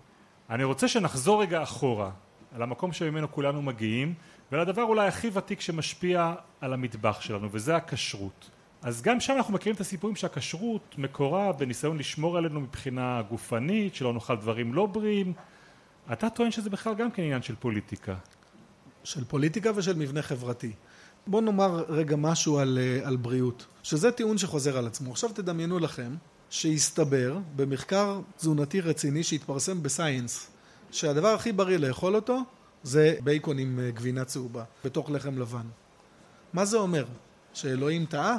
אני 0.50 0.64
רוצה 0.64 0.88
שנחזור 0.88 1.42
רגע 1.42 1.62
אחורה, 1.62 2.10
על 2.54 2.62
המקום 2.62 2.92
שממנו 2.92 3.32
כולנו 3.32 3.62
מגיעים, 3.62 4.14
ולדבר 4.52 4.82
אולי 4.82 5.08
הכי 5.08 5.30
ותיק 5.32 5.60
שמשפיע 5.60 6.34
על 6.60 6.72
המטבח 6.72 7.20
שלנו, 7.20 7.48
וזה 7.52 7.76
הכשרות. 7.76 8.50
אז 8.82 9.02
גם 9.02 9.20
שם 9.20 9.32
אנחנו 9.36 9.54
מכירים 9.54 9.74
את 9.74 9.80
הסיפורים 9.80 10.16
שהכשרות 10.16 10.94
מקורה 10.98 11.52
בניסיון 11.52 11.98
לשמור 11.98 12.38
עלינו 12.38 12.60
מבחינה 12.60 13.22
גופנית, 13.28 13.94
שלא 13.94 14.12
נאכל 14.12 14.36
דברים 14.36 14.74
לא 14.74 14.86
בריאים. 14.86 15.32
אתה 16.12 16.30
טוען 16.30 16.50
שזה 16.50 16.70
בכלל 16.70 16.94
גם 16.94 17.10
כן 17.10 17.22
עניין 17.22 17.42
של 17.42 17.54
פוליטיקה. 17.54 18.14
של 19.06 19.24
פוליטיקה 19.24 19.70
ושל 19.74 19.96
מבנה 19.96 20.22
חברתי. 20.22 20.72
בואו 21.26 21.42
נאמר 21.42 21.84
רגע 21.88 22.16
משהו 22.16 22.58
על, 22.58 22.78
אה, 22.80 23.08
על 23.08 23.16
בריאות, 23.16 23.66
שזה 23.82 24.10
טיעון 24.10 24.38
שחוזר 24.38 24.78
על 24.78 24.86
עצמו. 24.86 25.10
עכשיו 25.10 25.30
תדמיינו 25.34 25.78
לכם 25.78 26.14
שהסתבר 26.50 27.38
במחקר 27.56 28.20
תזונתי 28.36 28.80
רציני 28.80 29.22
שהתפרסם 29.22 29.82
בסייאנס, 29.82 30.50
שהדבר 30.90 31.28
הכי 31.28 31.52
בריא 31.52 31.76
לאכול 31.76 32.14
אותו 32.14 32.40
זה 32.82 33.16
בייקון 33.24 33.58
עם 33.58 33.80
אה, 33.82 33.90
גבינה 33.90 34.24
צהובה, 34.24 34.64
בתוך 34.84 35.10
לחם 35.10 35.38
לבן. 35.38 35.66
מה 36.52 36.64
זה 36.64 36.76
אומר? 36.76 37.04
שאלוהים 37.54 38.06
טעה? 38.06 38.38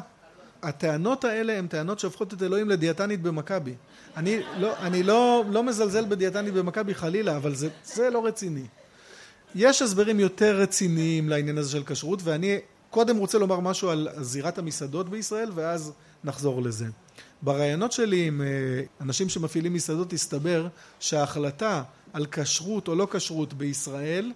הטענות 0.63 1.23
האלה 1.23 1.57
הן 1.57 1.67
טענות 1.67 1.99
שהופכות 1.99 2.33
את 2.33 2.43
אלוהים 2.43 2.69
לדיאטנית 2.69 3.21
במכבי. 3.21 3.75
אני 4.17 4.41
לא, 4.57 4.77
אני 4.77 5.03
לא, 5.03 5.43
לא 5.49 5.63
מזלזל 5.63 6.05
בדיאטנית 6.05 6.53
במכבי 6.53 6.95
חלילה, 6.95 7.37
אבל 7.37 7.55
זה, 7.55 7.69
זה 7.83 8.09
לא 8.09 8.25
רציני. 8.25 8.65
יש 9.59 9.81
הסברים 9.81 10.19
יותר 10.19 10.55
רציניים 10.55 11.29
לעניין 11.29 11.57
הזה 11.57 11.71
של 11.71 11.83
כשרות, 11.85 12.19
ואני 12.23 12.57
קודם 12.89 13.17
רוצה 13.17 13.37
לומר 13.37 13.59
משהו 13.59 13.89
על 13.89 14.07
זירת 14.21 14.57
המסעדות 14.57 15.09
בישראל, 15.09 15.51
ואז 15.55 15.91
נחזור 16.23 16.61
לזה. 16.61 16.85
ברעיונות 17.41 17.91
שלי 17.91 18.27
עם 18.27 18.41
אה, 18.41 18.47
אנשים 19.01 19.29
שמפעילים 19.29 19.73
מסעדות 19.73 20.13
הסתבר 20.13 20.67
שההחלטה 20.99 21.83
על 22.13 22.25
כשרות 22.31 22.87
או 22.87 22.95
לא 22.95 23.07
כשרות 23.11 23.53
בישראל 23.53 24.31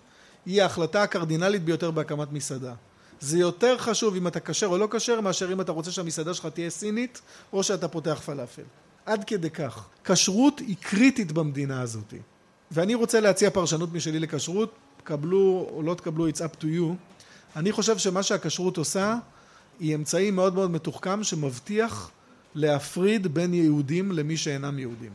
היא 0.46 0.62
ההחלטה 0.62 1.04
הקרדינלית 1.04 1.64
ביותר 1.64 1.92
בהקמת 1.92 2.32
מסעדה. 2.32 2.74
זה 3.20 3.40
יותר 3.40 3.78
חשוב 3.78 4.16
אם 4.16 4.28
אתה 4.28 4.40
כשר 4.40 4.68
או 4.68 4.78
לא 4.78 4.88
כשר 4.92 5.22
מאשר 5.22 5.54
אם 5.54 5.62
אתה 5.62 5.72
רוצה 5.72 5.92
שהמסעדה 5.92 6.34
שלך 6.34 6.46
תהיה 6.46 6.70
סינית 6.70 7.22
או 7.54 7.64
שאתה 7.64 7.88
פותח 7.88 8.22
פלאפל. 8.26 8.64
עד 9.06 9.24
כדי 9.24 9.50
כך. 9.50 9.86
כשרות 10.04 10.60
היא 10.60 10.76
קריטית 10.80 11.32
במדינה 11.32 11.82
הזאת. 11.82 12.14
ואני 12.72 12.96
רוצה 12.96 13.20
להציע 13.20 13.50
פרשנות 13.50 13.94
משלי 13.94 14.20
לכשרות, 14.20 14.74
קבלו 15.04 15.70
או 15.74 15.82
לא 15.84 15.94
תקבלו, 15.94 16.30
it's 16.30 16.32
up 16.32 16.62
to 16.62 16.66
you. 16.66 16.96
אני 17.56 17.72
חושב 17.72 17.98
שמה 17.98 18.24
שהכשרות 18.24 18.78
עושה 18.78 19.18
היא 19.80 19.96
אמצעי 19.96 20.32
מאוד 20.32 20.56
מאוד 20.56 20.72
מתוחכם 20.72 21.24
שמבטיח 21.24 22.12
להפריד 22.56 23.34
בין 23.34 23.54
יהודים 23.54 24.12
למי 24.12 24.38
שאינם 24.38 24.80
יהודים. 24.80 25.12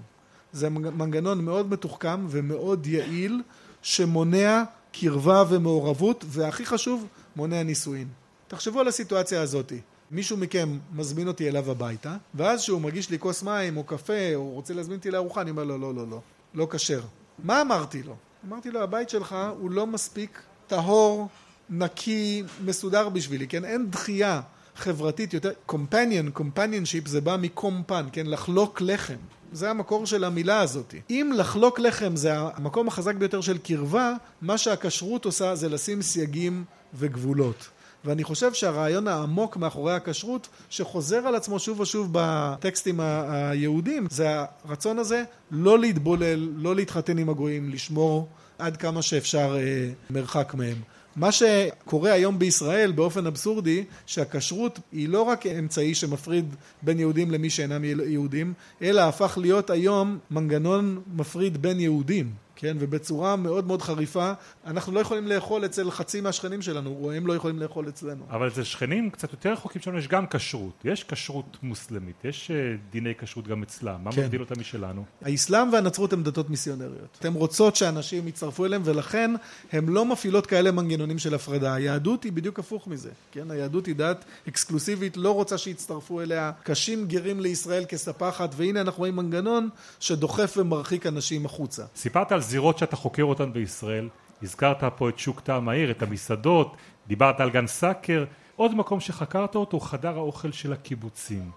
זה 0.52 0.70
מנגנון 0.70 1.44
מאוד 1.44 1.70
מתוחכם 1.70 2.26
ומאוד 2.28 2.86
יעיל 2.86 3.42
שמונע 3.82 4.62
קרבה 4.92 5.44
ומעורבות 5.48 6.24
והכי 6.28 6.66
חשוב 6.66 7.06
מונע 7.36 7.62
נישואין. 7.62 8.08
תחשבו 8.48 8.80
על 8.80 8.88
הסיטואציה 8.88 9.42
הזאת. 9.42 9.72
מישהו 10.10 10.36
מכם 10.36 10.78
מזמין 10.94 11.28
אותי 11.28 11.48
אליו 11.48 11.70
הביתה 11.70 12.16
ואז 12.34 12.62
שהוא 12.62 12.80
מגיש 12.80 13.10
לי 13.10 13.18
כוס 13.18 13.42
מים 13.42 13.76
או 13.76 13.84
קפה 13.84 14.34
או 14.34 14.50
רוצה 14.50 14.74
להזמין 14.74 14.98
אותי 14.98 15.10
לארוחה 15.10 15.40
אני 15.40 15.50
אומר 15.50 15.64
לו 15.64 15.78
לא 15.78 15.94
לא 15.94 16.06
לא 16.10 16.20
לא 16.54 16.68
כשר. 16.70 17.00
מה 17.44 17.60
אמרתי 17.62 18.02
לו? 18.02 18.16
אמרתי 18.48 18.70
לו 18.70 18.82
הבית 18.82 19.08
שלך 19.08 19.36
הוא 19.58 19.70
לא 19.70 19.86
מספיק 19.86 20.42
טהור, 20.66 21.28
נקי, 21.70 22.42
מסודר 22.64 23.08
בשבילי, 23.08 23.46
כן? 23.46 23.64
אין 23.64 23.90
דחייה 23.90 24.40
חברתית 24.76 25.34
יותר, 25.34 25.50
companion, 25.68 26.38
companionship 26.38 27.08
זה 27.08 27.20
בא 27.20 27.36
מקומפן, 27.36 28.06
כן? 28.12 28.26
לחלוק 28.26 28.80
לחם. 28.80 29.16
זה 29.52 29.70
המקור 29.70 30.06
של 30.06 30.24
המילה 30.24 30.60
הזאת. 30.60 30.94
אם 31.10 31.32
לחלוק 31.36 31.78
לחם 31.78 32.16
זה 32.16 32.32
המקום 32.38 32.88
החזק 32.88 33.14
ביותר 33.14 33.40
של 33.40 33.58
קרבה, 33.58 34.12
מה 34.42 34.58
שהכשרות 34.58 35.24
עושה 35.24 35.54
זה 35.54 35.68
לשים 35.68 36.02
סייגים 36.02 36.64
וגבולות. 36.94 37.68
ואני 38.06 38.24
חושב 38.24 38.54
שהרעיון 38.54 39.08
העמוק 39.08 39.56
מאחורי 39.56 39.94
הכשרות 39.94 40.48
שחוזר 40.70 41.26
על 41.26 41.34
עצמו 41.34 41.58
שוב 41.58 41.80
ושוב 41.80 42.08
בטקסטים 42.12 43.00
היהודים 43.00 44.06
זה 44.10 44.28
הרצון 44.64 44.98
הזה 44.98 45.22
לא 45.50 45.78
להתבולל, 45.78 46.48
לא 46.56 46.76
להתחתן 46.76 47.18
עם 47.18 47.28
הגויים, 47.28 47.70
לשמור 47.70 48.28
עד 48.58 48.76
כמה 48.76 49.02
שאפשר 49.02 49.56
אה, 49.58 49.90
מרחק 50.10 50.54
מהם. 50.54 50.76
מה 51.16 51.32
שקורה 51.32 52.12
היום 52.12 52.38
בישראל 52.38 52.92
באופן 52.92 53.26
אבסורדי 53.26 53.84
שהכשרות 54.06 54.78
היא 54.92 55.08
לא 55.08 55.22
רק 55.22 55.46
אמצעי 55.46 55.94
שמפריד 55.94 56.54
בין 56.82 56.98
יהודים 56.98 57.30
למי 57.30 57.50
שאינם 57.50 57.84
יהודים 57.84 58.52
אלא 58.82 59.00
הפך 59.00 59.38
להיות 59.40 59.70
היום 59.70 60.18
מנגנון 60.30 61.00
מפריד 61.14 61.62
בין 61.62 61.80
יהודים 61.80 62.45
כן, 62.56 62.76
ובצורה 62.80 63.36
מאוד 63.36 63.66
מאוד 63.66 63.82
חריפה, 63.82 64.32
אנחנו 64.66 64.92
לא 64.92 65.00
יכולים 65.00 65.26
לאכול 65.28 65.64
אצל 65.64 65.90
חצי 65.90 66.20
מהשכנים 66.20 66.62
שלנו, 66.62 66.98
או 67.02 67.12
הם 67.12 67.26
לא 67.26 67.32
יכולים 67.32 67.58
לאכול 67.58 67.88
אצלנו. 67.88 68.24
אבל 68.30 68.48
אצל 68.48 68.62
שכנים 68.62 69.10
קצת 69.10 69.32
יותר 69.32 69.52
רחוקים 69.52 69.82
שלנו 69.82 69.98
יש 69.98 70.08
גם 70.08 70.26
כשרות, 70.26 70.82
יש 70.84 71.04
כשרות 71.04 71.56
מוסלמית, 71.62 72.24
יש 72.24 72.50
אה, 72.50 72.56
דיני 72.90 73.14
כשרות 73.18 73.48
גם 73.48 73.62
אצלם, 73.62 74.04
מה 74.04 74.12
כן. 74.12 74.22
מבדיל 74.22 74.40
אותם 74.40 74.60
משלנו? 74.60 75.04
האסלאם 75.22 75.72
והנצרות 75.72 76.12
הן 76.12 76.22
דתות 76.22 76.50
מיסיונריות. 76.50 77.24
הן 77.24 77.32
רוצות 77.32 77.76
שאנשים 77.76 78.28
יצטרפו 78.28 78.64
אליהם, 78.64 78.82
ולכן 78.84 79.30
הן 79.72 79.88
לא 79.88 80.04
מפעילות 80.04 80.46
כאלה 80.46 80.70
מנגנונים 80.70 81.18
של 81.18 81.34
הפרדה. 81.34 81.74
היהדות 81.74 82.24
היא 82.24 82.32
בדיוק 82.32 82.58
הפוך 82.58 82.88
מזה, 82.88 83.10
כן? 83.32 83.50
היהדות 83.50 83.86
היא 83.86 83.94
דת 83.94 84.24
אקסקלוסיבית, 84.48 85.16
לא 85.16 85.34
רוצה 85.34 85.58
שיצטרפו 85.58 86.20
אליה, 86.20 86.52
קשים 86.62 87.06
גרים 87.06 87.40
לישראל 87.40 87.84
כספחת, 87.88 88.50
והנה 88.56 88.80
אנחנו 88.80 88.98
רואים 88.98 89.16
מנגנון 89.16 89.68
שדוחף 90.00 90.54
ומרחיק 90.56 91.06
אנשים 91.06 91.46
החוצה. 91.46 91.84
סיפרת 91.96 92.32
על 92.32 92.40
הזירות 92.46 92.78
שאתה 92.78 92.96
חוקר 92.96 93.24
אותן 93.24 93.52
בישראל, 93.52 94.08
הזכרת 94.42 94.84
פה 94.96 95.08
את 95.08 95.18
שוק 95.18 95.40
טעם 95.40 95.68
העיר, 95.68 95.90
את 95.90 96.02
המסעדות, 96.02 96.76
דיברת 97.08 97.40
על 97.40 97.50
גן 97.50 97.66
סאקר, 97.66 98.24
עוד 98.56 98.74
מקום 98.74 99.00
שחקרת 99.00 99.54
אותו 99.54 99.80
חדר 99.80 100.16
האוכל 100.16 100.52
של 100.52 100.72
הקיבוצים. 100.72 101.50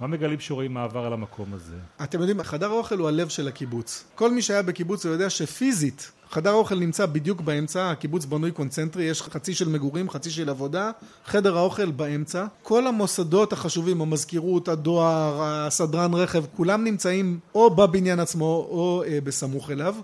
מה 0.00 0.06
מגלים 0.06 0.40
שרואים 0.40 0.74
מעבר 0.74 1.06
על 1.06 1.12
המקום 1.12 1.54
הזה? 1.54 1.76
אתם 2.02 2.18
יודעים, 2.20 2.42
חדר 2.42 2.70
האוכל 2.70 2.98
הוא 2.98 3.08
הלב 3.08 3.28
של 3.28 3.48
הקיבוץ. 3.48 4.04
כל 4.14 4.30
מי 4.30 4.42
שהיה 4.42 4.62
בקיבוץ 4.62 5.06
הוא 5.06 5.12
יודע 5.12 5.30
שפיזית 5.30 6.12
חדר 6.30 6.50
האוכל 6.50 6.74
נמצא 6.74 7.06
בדיוק 7.06 7.40
באמצע, 7.40 7.90
הקיבוץ 7.90 8.24
בנוי 8.24 8.50
קונצנטרי, 8.50 9.04
יש 9.04 9.22
חצי 9.22 9.54
של 9.54 9.68
מגורים, 9.68 10.10
חצי 10.10 10.30
של 10.30 10.48
עבודה, 10.48 10.90
חדר 11.26 11.58
האוכל 11.58 11.90
באמצע. 11.90 12.46
כל 12.62 12.86
המוסדות 12.86 13.52
החשובים, 13.52 14.00
המזכירות, 14.00 14.68
הדואר, 14.68 15.42
הסדרן 15.42 16.14
רכב, 16.14 16.44
כולם 16.56 16.84
נמצאים 16.84 17.38
או 17.54 17.70
בבניין 17.70 18.20
עצמו 18.20 18.66
או 18.70 19.02
אה, 19.06 19.18
בסמוך 19.24 19.70
אליו. 19.70 19.94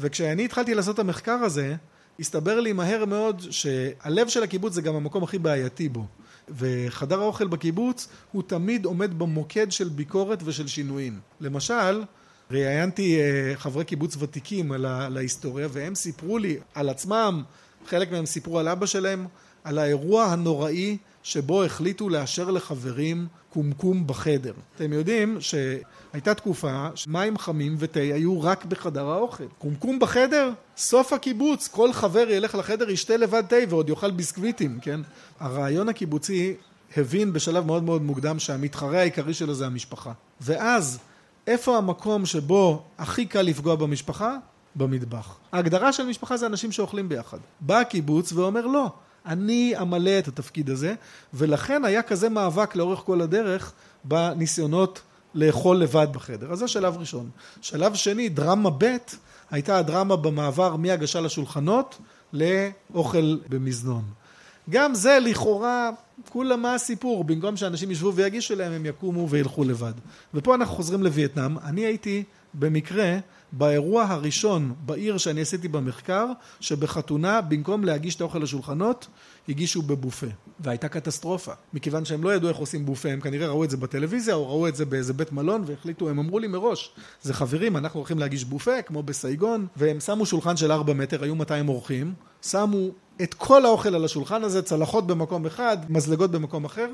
וכשאני 0.00 0.44
התחלתי 0.44 0.74
לעשות 0.74 0.94
את 0.94 1.00
המחקר 1.00 1.32
הזה, 1.32 1.76
הסתבר 2.20 2.60
לי 2.60 2.72
מהר 2.72 3.04
מאוד 3.04 3.42
שהלב 3.50 4.28
של 4.28 4.42
הקיבוץ 4.42 4.72
זה 4.72 4.82
גם 4.82 4.94
המקום 4.94 5.22
הכי 5.22 5.38
בעייתי 5.38 5.88
בו. 5.88 6.06
וחדר 6.48 7.20
האוכל 7.20 7.46
בקיבוץ 7.46 8.08
הוא 8.32 8.42
תמיד 8.46 8.84
עומד 8.84 9.18
במוקד 9.18 9.72
של 9.72 9.88
ביקורת 9.88 10.38
ושל 10.44 10.66
שינויים. 10.66 11.20
למשל, 11.40 12.04
ראיינתי 12.50 13.20
אה, 13.20 13.52
חברי 13.56 13.84
קיבוץ 13.84 14.16
ותיקים 14.18 14.72
על 14.72 15.16
ההיסטוריה 15.16 15.68
והם 15.70 15.94
סיפרו 15.94 16.38
לי 16.38 16.58
על 16.74 16.88
עצמם, 16.88 17.42
חלק 17.86 18.12
מהם 18.12 18.26
סיפרו 18.26 18.58
על 18.58 18.68
אבא 18.68 18.86
שלהם, 18.86 19.26
על 19.64 19.78
האירוע 19.78 20.24
הנוראי 20.24 20.96
שבו 21.24 21.64
החליטו 21.64 22.08
לאשר 22.08 22.50
לחברים 22.50 23.26
קומקום 23.52 24.06
בחדר. 24.06 24.52
אתם 24.76 24.92
יודעים 24.92 25.38
שהייתה 25.40 26.34
תקופה 26.34 26.88
שמים 26.94 27.38
חמים 27.38 27.76
ותה 27.78 28.00
היו 28.00 28.42
רק 28.42 28.64
בחדר 28.64 29.08
האוכל. 29.08 29.44
קומקום 29.58 29.98
בחדר? 29.98 30.50
סוף 30.76 31.12
הקיבוץ, 31.12 31.68
כל 31.68 31.92
חבר 31.92 32.30
ילך 32.30 32.54
לחדר, 32.54 32.90
ישתה 32.90 33.16
לבד 33.16 33.42
תה 33.48 33.56
ועוד 33.68 33.88
יאכל 33.88 34.10
ביסקוויטים, 34.10 34.78
כן? 34.82 35.00
הרעיון 35.40 35.88
הקיבוצי 35.88 36.54
הבין 36.96 37.32
בשלב 37.32 37.66
מאוד 37.66 37.82
מאוד 37.82 38.02
מוקדם 38.02 38.38
שהמתחרה 38.38 38.98
העיקרי 38.98 39.34
שלו 39.34 39.54
זה 39.54 39.66
המשפחה. 39.66 40.12
ואז 40.40 40.98
איפה 41.46 41.76
המקום 41.76 42.26
שבו 42.26 42.82
הכי 42.98 43.26
קל 43.26 43.42
לפגוע 43.42 43.76
במשפחה? 43.76 44.36
במטבח. 44.76 45.36
ההגדרה 45.52 45.92
של 45.92 46.06
משפחה 46.06 46.36
זה 46.36 46.46
אנשים 46.46 46.72
שאוכלים 46.72 47.08
ביחד. 47.08 47.38
בא 47.60 47.80
הקיבוץ 47.80 48.32
ואומר 48.32 48.66
לא, 48.66 48.92
אני 49.26 49.74
אמלא 49.80 50.18
את 50.18 50.28
התפקיד 50.28 50.70
הזה, 50.70 50.94
ולכן 51.34 51.84
היה 51.84 52.02
כזה 52.02 52.28
מאבק 52.28 52.76
לאורך 52.76 52.98
כל 52.98 53.20
הדרך 53.20 53.72
בניסיונות 54.04 55.00
לאכול 55.34 55.76
לבד 55.76 56.06
בחדר. 56.12 56.52
אז 56.52 56.58
זה 56.58 56.68
שלב 56.68 56.96
ראשון. 56.96 57.30
שלב 57.60 57.94
שני, 57.94 58.28
דרמה 58.28 58.70
ב', 58.78 58.96
הייתה 59.50 59.78
הדרמה 59.78 60.16
במעבר 60.16 60.76
מהגשה 60.76 61.20
לשולחנות 61.20 61.98
לאוכל 62.32 63.38
במזנון. 63.48 64.04
גם 64.70 64.94
זה 64.94 65.18
לכאורה, 65.20 65.90
כולה 66.28 66.56
מה 66.56 66.74
הסיפור, 66.74 67.24
במקום 67.24 67.56
שאנשים 67.56 67.90
ישבו 67.90 68.14
ויגישו 68.14 68.54
להם, 68.54 68.72
הם 68.72 68.86
יקומו 68.86 69.30
וילכו 69.30 69.64
לבד. 69.64 69.92
ופה 70.34 70.54
אנחנו 70.54 70.74
חוזרים 70.74 71.02
לווייטנאם, 71.02 71.58
אני 71.58 71.80
הייתי 71.80 72.24
במקרה 72.54 73.18
באירוע 73.52 74.04
הראשון 74.04 74.74
בעיר 74.86 75.18
שאני 75.18 75.40
עשיתי 75.40 75.68
במחקר, 75.68 76.26
שבחתונה 76.60 77.40
במקום 77.40 77.84
להגיש 77.84 78.14
את 78.14 78.20
האוכל 78.20 78.38
לשולחנות, 78.38 79.06
הגישו 79.48 79.82
בבופה. 79.82 80.26
והייתה 80.60 80.88
קטסטרופה, 80.88 81.52
מכיוון 81.72 82.04
שהם 82.04 82.24
לא 82.24 82.34
ידעו 82.34 82.48
איך 82.48 82.56
עושים 82.56 82.86
בופה, 82.86 83.08
הם 83.08 83.20
כנראה 83.20 83.46
ראו 83.46 83.64
את 83.64 83.70
זה 83.70 83.76
בטלוויזיה 83.76 84.34
או 84.34 84.48
ראו 84.48 84.68
את 84.68 84.76
זה 84.76 84.84
באיזה 84.84 85.12
בית 85.12 85.32
מלון 85.32 85.64
והחליטו, 85.66 86.10
הם 86.10 86.18
אמרו 86.18 86.38
לי 86.38 86.46
מראש, 86.46 86.94
זה 87.22 87.34
חברים, 87.34 87.76
אנחנו 87.76 88.00
הולכים 88.00 88.18
להגיש 88.18 88.44
בופה 88.44 88.82
כמו 88.82 89.02
בסייגון, 89.02 89.66
והם 89.76 90.00
שמו 90.00 90.26
שולחן 90.26 90.56
של 90.56 90.72
ארבע 90.72 90.92
מטר, 90.92 91.24
היו 91.24 91.34
200 91.34 91.68
אורחים, 91.68 92.14
שמו 92.42 92.88
את 93.22 93.34
כל 93.34 93.64
האוכל 93.64 93.94
על 93.94 94.04
השולחן 94.04 94.44
הזה, 94.44 94.62
צלחות 94.62 95.06
במקום 95.06 95.46
אחד, 95.46 95.76
מזלגות 95.88 96.30
במקום 96.30 96.64
אחר, 96.64 96.88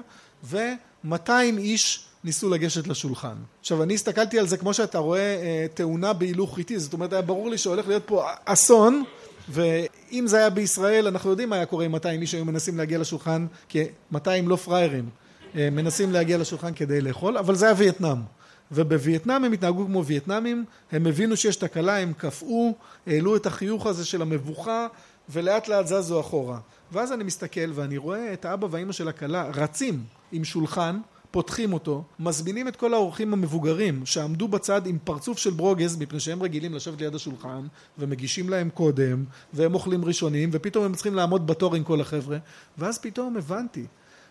ו-200 0.45 1.31
איש 1.59 2.10
ניסו 2.25 2.49
לגשת 2.49 2.87
לשולחן. 2.87 3.35
עכשיו 3.61 3.83
אני 3.83 3.95
הסתכלתי 3.95 4.39
על 4.39 4.47
זה 4.47 4.57
כמו 4.57 4.75
שאתה 4.75 4.99
רואה 4.99 5.21
אה, 5.21 5.67
תאונה 5.75 6.13
בהילוך 6.13 6.59
איטי, 6.59 6.79
זאת 6.79 6.93
אומרת 6.93 7.13
היה 7.13 7.23
ברור 7.23 7.51
לי 7.51 7.59
שהולך 7.59 7.89
להיות 7.89 8.03
פה 8.07 8.27
אסון 8.45 9.05
ואם 9.49 10.25
זה 10.27 10.37
היה 10.37 10.51
בישראל, 10.51 11.07
אנחנו 11.07 11.31
יודעים 11.31 11.49
מה 11.49 11.57
היה 11.57 11.67
קורה 11.67 11.85
עם 11.85 11.93
200 11.93 12.23
איש 12.23 12.35
היו 12.35 12.45
מנסים 12.45 12.79
להגיע 12.79 12.99
לשולחן, 12.99 13.47
כי 13.69 13.85
200 14.13 14.49
לא 14.49 14.57
פראיירים, 14.57 15.09
אה, 15.57 15.69
מנסים 15.73 16.13
להגיע 16.13 16.39
לשולחן 16.39 16.75
כדי 16.75 17.01
לאכול, 17.01 17.39
אבל 17.39 17.55
זה 17.55 17.67
היה 17.67 17.75
וייטנאם. 17.79 18.19
ובווייטנאם 18.73 19.45
הם 19.45 19.53
התנהגו 19.53 19.87
כמו 19.87 20.05
וייטנאמים, 20.05 20.65
הם 20.93 21.07
הבינו 21.07 21.37
שיש 21.37 21.57
תקלה, 21.57 21.99
הם 21.99 22.13
קפאו, 22.17 22.75
העלו 23.07 23.37
את 23.37 23.47
החיוך 23.47 23.87
הזה 23.87 24.05
של 24.05 24.23
המבוכה, 24.23 24.87
ולאט 25.29 25.69
לאט 25.69 25.87
זזו 25.87 26.21
אחורה. 26.21 26.59
ואז 26.93 27.13
אני 27.13 27.25
מסתכל 27.25 27.73
ואני 27.75 27.99
רואה 27.99 28.33
את 28.33 28.45
האבא 28.45 28.67
והאימא 28.71 28.93
של 28.93 29.09
הכלה 29.09 29.51
רצים 29.55 30.05
עם 30.33 30.45
שולחן, 30.45 30.99
פותחים 31.31 31.73
אותו, 31.73 32.05
מזמינים 32.19 32.69
את 32.69 32.77
כל 32.77 32.95
האורחים 32.95 33.33
המבוגרים 33.33 34.07
שעמדו 34.07 34.49
בצד 34.49 34.87
עם 34.87 34.99
פרצוף 35.05 35.39
של 35.39 35.51
ברוגז 35.51 35.97
מפני 35.97 36.21
שהם 36.21 36.43
רגילים 36.43 36.75
לשבת 36.75 37.01
ליד 37.01 37.15
השולחן 37.15 37.67
ומגישים 37.99 38.49
להם 38.49 38.71
קודם 38.71 39.25
והם 39.53 39.75
אוכלים 39.75 40.05
ראשונים 40.05 40.51
ופתאום 40.53 40.85
הם 40.85 40.95
צריכים 40.95 41.15
לעמוד 41.15 41.47
בתור 41.47 41.75
עם 41.75 41.85
כל 41.85 42.01
החבר'ה 42.01 42.39
ואז 42.79 42.99
פתאום 42.99 43.37
הבנתי 43.37 43.87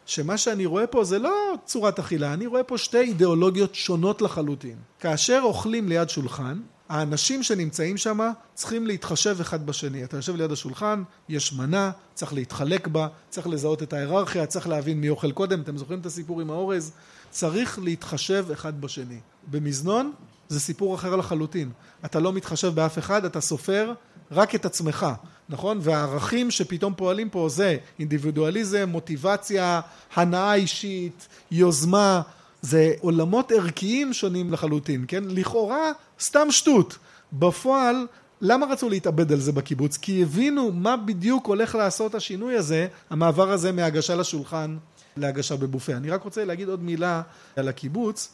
שמה 0.06 0.38
שאני 0.38 0.66
רואה 0.66 0.88
פה 0.88 1.04
זה 1.04 1.20
לא 1.20 1.54
צורת 1.66 2.00
אכילה, 2.00 2.34
אני 2.34 2.48
רואה 2.48 2.64
פה 2.64 2.78
שתי 2.78 3.00
אידיאולוגיות 3.00 3.76
שונות 3.76 4.22
לחלוטין. 4.22 4.76
כאשר 5.00 5.40
אוכלים 5.44 5.90
ליד 5.90 6.10
שולחן, 6.10 6.60
האנשים 6.90 7.44
שנמצאים 7.44 7.98
שם 7.98 8.20
צריכים 8.54 8.88
להתחשב 8.88 9.38
אחד 9.42 9.66
בשני. 9.66 10.04
אתה 10.04 10.18
יושב 10.18 10.36
ליד 10.36 10.52
השולחן, 10.52 11.04
יש 11.30 11.54
מנה, 11.54 11.92
צריך 12.14 12.34
להתחלק 12.34 12.88
בה, 12.88 13.08
צריך 13.30 13.48
לזהות 13.48 13.84
את 13.84 13.94
ההיררכיה, 13.94 14.46
צריך 14.46 14.68
להבין 14.68 15.02
מי 15.02 15.10
אוכל 15.10 15.32
קודם, 15.32 15.62
אתם 15.62 15.78
זוכרים 15.78 16.00
את 16.00 16.06
הסיפור 16.06 16.42
עם 16.42 16.50
האורז? 16.50 16.92
צריך 17.30 17.80
להתחשב 17.80 18.46
אחד 18.54 18.82
בשני. 18.82 19.20
במזנון 19.52 20.12
זה 20.48 20.60
סיפור 20.60 20.96
אחר 20.96 21.16
לחלוטין. 21.16 21.72
אתה 22.06 22.20
לא 22.20 22.34
מתחשב 22.34 22.68
באף 22.76 23.00
אחד, 23.00 23.26
אתה 23.26 23.42
סופר 23.42 23.94
רק 24.32 24.56
את 24.56 24.66
עצמך, 24.66 25.06
נכון? 25.50 25.80
והערכים 25.82 26.52
שפתאום 26.52 26.94
פועלים 26.98 27.30
פה 27.30 27.50
זה 27.50 27.78
אינדיבידואליזם, 28.00 28.90
מוטיבציה, 28.90 29.82
הנאה 30.16 30.54
אישית, 30.54 31.28
יוזמה, 31.52 32.22
זה 32.62 32.94
עולמות 33.00 33.52
ערכיים 33.52 34.14
שונים 34.14 34.54
לחלוטין, 34.54 35.06
כן? 35.08 35.24
לכאורה 35.28 35.92
סתם 36.20 36.48
שטות. 36.52 36.98
בפועל, 37.34 38.08
למה 38.42 38.66
רצו 38.66 38.90
להתאבד 38.90 39.32
על 39.32 39.40
זה 39.40 39.52
בקיבוץ? 39.52 39.98
כי 39.98 40.24
הבינו 40.24 40.72
מה 40.72 40.98
בדיוק 40.98 41.48
הולך 41.48 41.76
לעשות 41.76 42.16
השינוי 42.16 42.56
הזה, 42.56 42.88
המעבר 43.10 43.52
הזה 43.52 43.72
מהגשה 43.72 44.16
לשולחן 44.16 44.78
להגשה 45.18 45.56
בבופה. 45.56 45.94
אני 45.94 46.10
רק 46.10 46.24
רוצה 46.24 46.46
להגיד 46.46 46.70
עוד 46.70 46.84
מילה 46.84 47.22
על 47.56 47.68
הקיבוץ. 47.68 48.30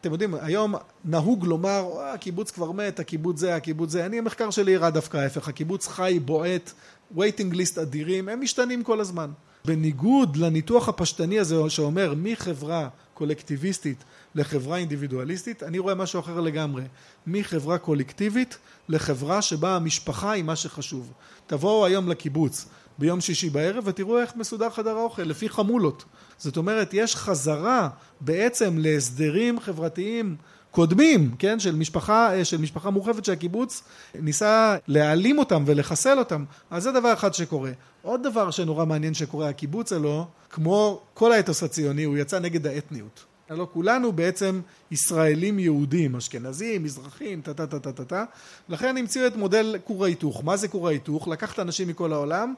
אתם 0.00 0.12
יודעים, 0.12 0.34
היום 0.34 0.74
נהוג 1.04 1.46
לומר, 1.46 2.00
הקיבוץ 2.00 2.50
כבר 2.50 2.72
מת, 2.72 3.00
הקיבוץ 3.00 3.38
זה, 3.38 3.56
הקיבוץ 3.56 3.90
זה. 3.90 4.06
אני, 4.06 4.18
המחקר 4.18 4.50
שלי 4.50 4.76
הראה 4.76 4.90
דווקא 4.90 5.16
ההפך, 5.16 5.48
הקיבוץ 5.48 5.88
חי, 5.88 6.18
בועט, 6.24 6.72
waiting 7.16 7.54
list 7.54 7.82
אדירים, 7.82 8.28
הם 8.28 8.40
משתנים 8.40 8.82
כל 8.82 9.00
הזמן. 9.00 9.30
בניגוד 9.68 10.36
לניתוח 10.36 10.88
הפשטני 10.88 11.38
הזה 11.38 11.56
שאומר 11.68 12.14
מחברה 12.16 12.88
קולקטיביסטית 13.14 14.04
לחברה 14.34 14.76
אינדיבידואליסטית, 14.76 15.62
אני 15.62 15.78
רואה 15.78 15.94
משהו 15.94 16.20
אחר 16.20 16.40
לגמרי. 16.40 16.82
מחברה 17.26 17.78
קולקטיבית 17.78 18.58
לחברה 18.88 19.42
שבה 19.42 19.76
המשפחה 19.76 20.30
היא 20.30 20.44
מה 20.44 20.56
שחשוב. 20.56 21.12
תבואו 21.46 21.86
היום 21.86 22.08
לקיבוץ 22.08 22.66
ביום 22.98 23.20
שישי 23.20 23.50
בערב 23.50 23.84
ותראו 23.86 24.18
איך 24.18 24.36
מסודר 24.36 24.70
חדר 24.70 24.96
האוכל, 24.96 25.22
לפי 25.22 25.48
חמולות. 25.48 26.04
זאת 26.38 26.56
אומרת, 26.56 26.94
יש 26.94 27.16
חזרה 27.16 27.88
בעצם 28.20 28.78
להסדרים 28.78 29.60
חברתיים 29.60 30.36
קודמים, 30.70 31.34
כן, 31.38 31.60
של 31.60 31.76
משפחה, 31.76 32.44
של 32.44 32.56
משפחה 32.56 32.90
מורחבת 32.90 33.24
שהקיבוץ 33.24 33.82
ניסה 34.14 34.76
להעלים 34.88 35.38
אותם 35.38 35.64
ולחסל 35.66 36.18
אותם. 36.18 36.44
אז 36.70 36.82
זה 36.82 36.92
דבר 36.92 37.12
אחד 37.12 37.34
שקורה. 37.34 37.70
עוד 38.02 38.22
דבר 38.22 38.50
שנורא 38.50 38.84
מעניין 38.84 39.14
שקורה, 39.14 39.48
הקיבוץ 39.48 39.92
הלא, 39.92 40.26
כמו 40.50 41.00
כל 41.14 41.32
האתוס 41.32 41.62
הציוני, 41.62 42.04
הוא 42.04 42.16
יצא 42.16 42.38
נגד 42.38 42.66
האתניות. 42.66 43.24
הלא 43.48 43.68
כולנו 43.72 44.12
בעצם 44.12 44.60
ישראלים 44.90 45.58
יהודים, 45.58 46.16
אשכנזים, 46.16 46.82
מזרחים, 46.82 47.40
טה 47.40 47.54
טה 47.54 47.66
טה 47.66 47.78
טה 47.78 47.92
טה 47.92 48.04
טה. 48.04 48.24
לכן 48.68 48.96
המציאו 48.96 49.26
את 49.26 49.36
מודל 49.36 49.76
כור 49.84 50.04
ההיתוך. 50.04 50.44
מה 50.44 50.56
זה 50.56 50.68
כור 50.68 50.88
ההיתוך? 50.88 51.28
לקחת 51.28 51.58
אנשים 51.58 51.88
מכל 51.88 52.12
העולם, 52.12 52.54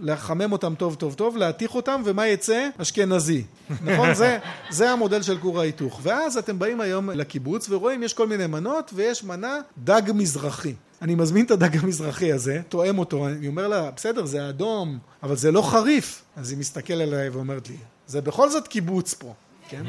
לחמם 0.00 0.52
אותם 0.52 0.74
טוב 0.74 0.94
טוב 0.94 1.14
טוב, 1.14 1.36
להתיך 1.36 1.74
אותם, 1.74 2.02
ומה 2.04 2.26
יצא? 2.26 2.68
אשכנזי. 2.78 3.44
נכון? 3.84 4.14
זה, 4.14 4.38
זה 4.70 4.90
המודל 4.90 5.22
של 5.22 5.38
כור 5.38 5.60
ההיתוך. 5.60 6.00
ואז 6.02 6.36
אתם 6.36 6.58
באים 6.58 6.80
היום 6.80 7.10
לקיבוץ 7.10 7.66
ורואים 7.70 8.02
יש 8.02 8.14
כל 8.14 8.26
מיני 8.26 8.46
מנות, 8.46 8.90
ויש 8.94 9.24
מנה 9.24 9.60
דג 9.78 10.02
מזרחי. 10.14 10.74
אני 11.02 11.14
מזמין 11.14 11.44
את 11.44 11.50
הדג 11.50 11.76
המזרחי 11.76 12.32
הזה, 12.32 12.60
תואם 12.68 12.98
אותו, 12.98 13.28
אני 13.28 13.48
אומר 13.48 13.68
לה, 13.68 13.90
בסדר, 13.90 14.24
זה 14.24 14.48
אדום, 14.48 14.98
אבל 15.22 15.36
זה 15.36 15.52
לא 15.52 15.62
חריף. 15.62 16.22
אז 16.36 16.50
היא 16.50 16.58
מסתכלת 16.58 17.08
עליי 17.08 17.28
ואומרת 17.28 17.68
לי, 17.68 17.76
זה 18.06 18.20
בכל 18.20 18.50
זאת 18.50 18.68
קיבוץ 18.68 19.14
פה, 19.14 19.34
כן? 19.68 19.82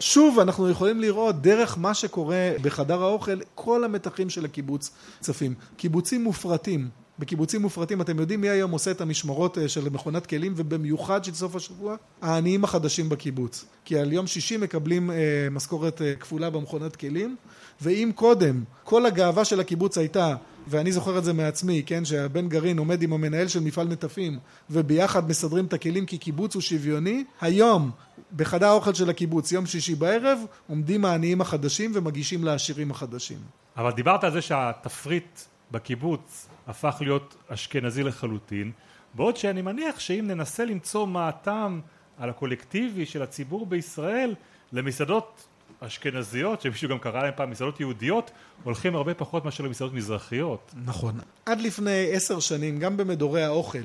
שוב, 0.00 0.38
אנחנו 0.38 0.70
יכולים 0.70 1.00
לראות 1.00 1.42
דרך 1.42 1.78
מה 1.78 1.94
שקורה 1.94 2.50
בחדר 2.62 3.02
האוכל, 3.02 3.38
כל 3.54 3.84
המתחים 3.84 4.30
של 4.30 4.44
הקיבוץ 4.44 4.90
צפים. 5.20 5.54
קיבוצים 5.76 6.24
מופרטים. 6.24 6.88
בקיבוצים 7.18 7.62
מופרטים, 7.62 8.00
אתם 8.00 8.18
יודעים 8.18 8.40
מי 8.40 8.48
היום 8.48 8.70
עושה 8.70 8.90
את 8.90 9.00
המשמרות 9.00 9.58
של 9.66 9.88
מכונת 9.88 10.26
כלים 10.26 10.52
ובמיוחד 10.56 11.24
של 11.24 11.34
סוף 11.34 11.56
השבוע? 11.56 11.96
העניים 12.22 12.64
החדשים 12.64 13.08
בקיבוץ. 13.08 13.64
כי 13.84 13.98
על 13.98 14.12
יום 14.12 14.26
שישי 14.26 14.56
מקבלים 14.56 15.10
אה, 15.10 15.16
משכורת 15.50 16.02
אה, 16.02 16.14
כפולה 16.14 16.50
במכונת 16.50 16.96
כלים, 16.96 17.36
ואם 17.80 18.10
קודם 18.14 18.62
כל 18.84 19.06
הגאווה 19.06 19.44
של 19.44 19.60
הקיבוץ 19.60 19.98
הייתה, 19.98 20.34
ואני 20.68 20.92
זוכר 20.92 21.18
את 21.18 21.24
זה 21.24 21.32
מעצמי, 21.32 21.82
כן, 21.86 22.04
שהבן 22.04 22.48
גרעין 22.48 22.78
עומד 22.78 23.02
עם 23.02 23.12
המנהל 23.12 23.48
של 23.48 23.60
מפעל 23.60 23.88
נטפים 23.88 24.38
וביחד 24.70 25.28
מסדרים 25.28 25.64
את 25.64 25.72
הכלים 25.72 26.06
כי 26.06 26.18
קיבוץ 26.18 26.54
הוא 26.54 26.62
שוויוני, 26.62 27.24
היום 27.40 27.90
בחדר 28.36 28.66
האוכל 28.66 28.94
של 28.94 29.10
הקיבוץ, 29.10 29.52
יום 29.52 29.66
שישי 29.66 29.94
בערב, 29.94 30.38
עומדים 30.68 31.04
העניים 31.04 31.40
החדשים 31.40 31.92
ומגישים 31.94 32.44
לעשירים 32.44 32.90
החדשים. 32.90 33.38
אבל 33.76 33.90
דיברת 33.90 34.24
על 34.24 34.32
זה 34.32 34.42
שהתפריט 34.42 35.40
בקיבוץ 35.70 36.46
הפך 36.68 36.96
להיות 37.00 37.36
אשכנזי 37.48 38.02
לחלוטין, 38.02 38.72
בעוד 39.14 39.36
שאני 39.36 39.62
מניח 39.62 39.98
שאם 39.98 40.24
ננסה 40.26 40.64
למצוא 40.64 41.06
מה 41.06 41.28
הטעם 41.28 41.80
על 42.18 42.30
הקולקטיבי 42.30 43.06
של 43.06 43.22
הציבור 43.22 43.66
בישראל 43.66 44.34
למסעדות 44.72 45.46
אשכנזיות, 45.80 46.60
שמישהו 46.60 46.88
גם 46.88 46.98
קרא 46.98 47.22
להם 47.22 47.32
פעם 47.36 47.50
מסעדות 47.50 47.80
יהודיות, 47.80 48.30
הולכים 48.62 48.96
הרבה 48.96 49.14
פחות 49.14 49.44
מאשר 49.44 49.64
למסעדות 49.64 49.94
מזרחיות. 49.94 50.74
נכון. 50.84 51.20
עד 51.46 51.60
לפני 51.60 52.08
עשר 52.12 52.40
שנים, 52.40 52.78
גם 52.78 52.96
במדורי 52.96 53.42
האוכל, 53.42 53.78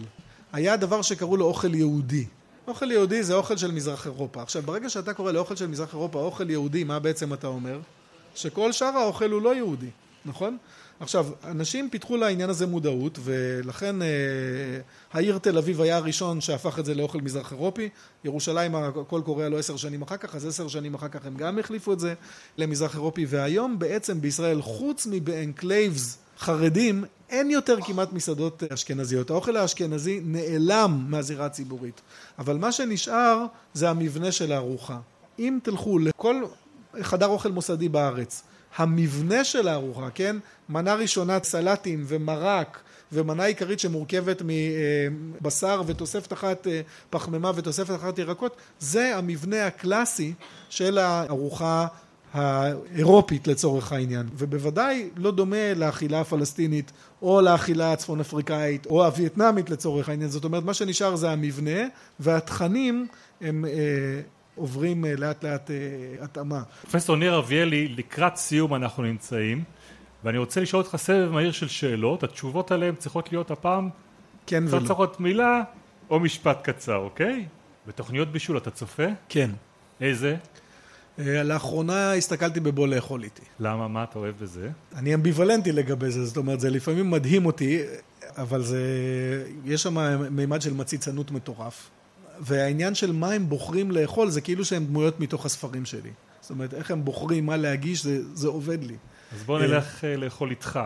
היה 0.53 0.77
דבר 0.77 1.01
שקראו 1.01 1.37
לו 1.37 1.45
אוכל 1.45 1.75
יהודי. 1.75 2.25
אוכל 2.67 2.91
יהודי 2.91 3.23
זה 3.23 3.33
אוכל 3.33 3.57
של 3.57 3.71
מזרח 3.71 4.05
אירופה. 4.05 4.41
עכשיו, 4.41 4.61
ברגע 4.61 4.89
שאתה 4.89 5.13
קורא 5.13 5.31
לאוכל 5.31 5.55
של 5.55 5.67
מזרח 5.67 5.93
אירופה 5.93 6.19
אוכל 6.19 6.49
יהודי, 6.49 6.83
מה 6.83 6.99
בעצם 6.99 7.33
אתה 7.33 7.47
אומר? 7.47 7.79
שכל 8.35 8.71
שאר 8.71 8.97
האוכל 8.97 9.31
הוא 9.31 9.41
לא 9.41 9.55
יהודי, 9.55 9.89
נכון? 10.25 10.57
עכשיו, 10.99 11.27
אנשים 11.43 11.89
פיתחו 11.89 12.17
לעניין 12.17 12.49
הזה 12.49 12.67
מודעות, 12.67 13.19
ולכן 13.23 14.01
אה, 14.01 14.07
העיר 15.13 15.37
תל 15.37 15.57
אביב 15.57 15.81
היה 15.81 15.97
הראשון 15.97 16.41
שהפך 16.41 16.79
את 16.79 16.85
זה 16.85 16.95
לאוכל 16.95 17.21
מזרח 17.21 17.51
אירופי, 17.51 17.89
ירושלים 18.23 18.75
הכל 18.75 19.21
קורא 19.25 19.47
לו 19.47 19.59
עשר 19.59 19.77
שנים 19.77 20.01
אחר 20.01 20.17
כך, 20.17 20.35
אז 20.35 20.45
עשר 20.45 20.67
שנים 20.67 20.93
אחר 20.93 21.07
כך 21.07 21.25
הם 21.25 21.35
גם 21.35 21.59
החליפו 21.59 21.93
את 21.93 21.99
זה 21.99 22.13
למזרח 22.57 22.95
אירופי, 22.95 23.25
והיום 23.29 23.79
בעצם 23.79 24.21
בישראל, 24.21 24.61
חוץ 24.61 25.07
מב 25.11 25.33
enclaves 25.33 26.17
חרדים, 26.39 27.03
אין 27.29 27.51
יותר 27.51 27.77
כמעט 27.81 28.13
מסעדות 28.13 28.63
אשכנזיות. 28.63 29.29
האוכל 29.29 29.57
האשכנזי 29.57 30.21
נעלם 30.23 31.05
מהזירה 31.07 31.45
הציבורית, 31.45 32.01
אבל 32.39 32.57
מה 32.57 32.71
שנשאר 32.71 33.45
זה 33.73 33.89
המבנה 33.89 34.31
של 34.31 34.51
הארוחה. 34.51 34.99
אם 35.39 35.59
תלכו 35.63 35.99
לכל 35.99 36.43
חדר 37.01 37.27
אוכל 37.27 37.51
מוסדי 37.51 37.89
בארץ, 37.89 38.43
המבנה 38.77 39.43
של 39.43 39.67
הארוחה, 39.67 40.09
כן? 40.09 40.35
מנה 40.69 40.95
ראשונה 40.95 41.37
סלטים 41.43 42.03
ומרק 42.07 42.79
ומנה 43.11 43.43
עיקרית 43.43 43.79
שמורכבת 43.79 44.41
מבשר 44.45 45.81
ותוספת 45.85 46.33
אחת 46.33 46.67
פחמימה 47.09 47.51
ותוספת 47.55 47.95
אחת 47.95 48.19
ירקות, 48.19 48.55
זה 48.79 49.17
המבנה 49.17 49.67
הקלאסי 49.67 50.33
של 50.69 50.97
הארוחה 50.97 51.87
האירופית 52.33 53.47
לצורך 53.47 53.91
העניין, 53.91 54.29
ובוודאי 54.37 55.09
לא 55.17 55.31
דומה 55.31 55.73
לאכילה 55.73 56.21
הפלסטינית 56.21 56.91
או 57.21 57.41
לאכילה 57.41 57.93
הצפון 57.93 58.19
אפריקאית 58.19 58.85
או 58.85 59.05
הווייטנאמית 59.05 59.69
לצורך 59.69 60.09
העניין, 60.09 60.29
זאת 60.29 60.43
אומרת 60.43 60.63
מה 60.63 60.73
שנשאר 60.73 61.15
זה 61.15 61.31
המבנה 61.31 61.81
והתכנים 62.19 63.07
הם 63.41 63.65
עוברים 64.55 65.05
לאט 65.17 65.43
לאט 65.43 65.71
התאמה. 66.21 66.63
פרופסור 66.81 67.15
ניר 67.15 67.39
אביאלי, 67.39 67.87
לקראת 67.87 68.35
סיום 68.35 68.75
אנחנו 68.75 69.03
נמצאים 69.03 69.63
ואני 70.23 70.37
רוצה 70.37 70.61
לשאול 70.61 70.81
אותך 70.81 70.95
סבב 70.95 71.31
מהיר 71.31 71.51
של 71.51 71.67
שאלות, 71.67 72.23
התשובות 72.23 72.71
עליהן 72.71 72.95
צריכות 72.95 73.31
להיות 73.31 73.51
הפעם 73.51 73.89
כן 74.47 74.63
ולא. 74.67 74.87
צריכות 74.87 75.19
מילה 75.19 75.61
או 76.09 76.19
משפט 76.19 76.61
קצר, 76.63 76.95
אוקיי? 76.95 77.45
בתוכניות 77.87 78.31
בישול 78.31 78.57
אתה 78.57 78.71
צופה? 78.71 79.05
כן. 79.29 79.49
איזה? 80.01 80.35
אה, 81.19 81.43
לאחרונה 81.43 82.13
הסתכלתי 82.13 82.59
בבוא 82.59 82.87
לאכול 82.87 83.23
איתי. 83.23 83.41
למה? 83.59 83.87
מה 83.87 84.03
אתה 84.03 84.19
אוהב 84.19 84.35
בזה? 84.39 84.69
אני 84.95 85.13
אמביוולנטי 85.13 85.71
לגבי 85.71 86.11
זה, 86.11 86.25
זאת 86.25 86.37
אומרת, 86.37 86.59
זה 86.59 86.69
לפעמים 86.69 87.11
מדהים 87.11 87.45
אותי, 87.45 87.81
אבל 88.37 88.61
זה... 88.61 88.81
יש 89.65 89.83
שם 89.83 90.23
מימד 90.31 90.61
של 90.61 90.73
מציצנות 90.73 91.31
מטורף. 91.31 91.89
והעניין 92.39 92.95
של 92.95 93.11
מה 93.11 93.31
הם 93.31 93.49
בוחרים 93.49 93.91
לאכול, 93.91 94.29
זה 94.29 94.41
כאילו 94.41 94.65
שהם 94.65 94.85
דמויות 94.85 95.19
מתוך 95.19 95.45
הספרים 95.45 95.85
שלי. 95.85 96.09
זאת 96.41 96.49
אומרת, 96.49 96.73
איך 96.73 96.91
הם 96.91 97.05
בוחרים 97.05 97.45
מה 97.45 97.57
להגיש, 97.57 98.03
זה, 98.03 98.19
זה 98.33 98.47
עובד 98.47 98.83
לי. 98.83 98.95
אז 99.33 99.43
בוא 99.43 99.59
נלך 99.59 100.03
אה, 100.03 100.15
לאכול 100.15 100.49
איתך. 100.49 100.79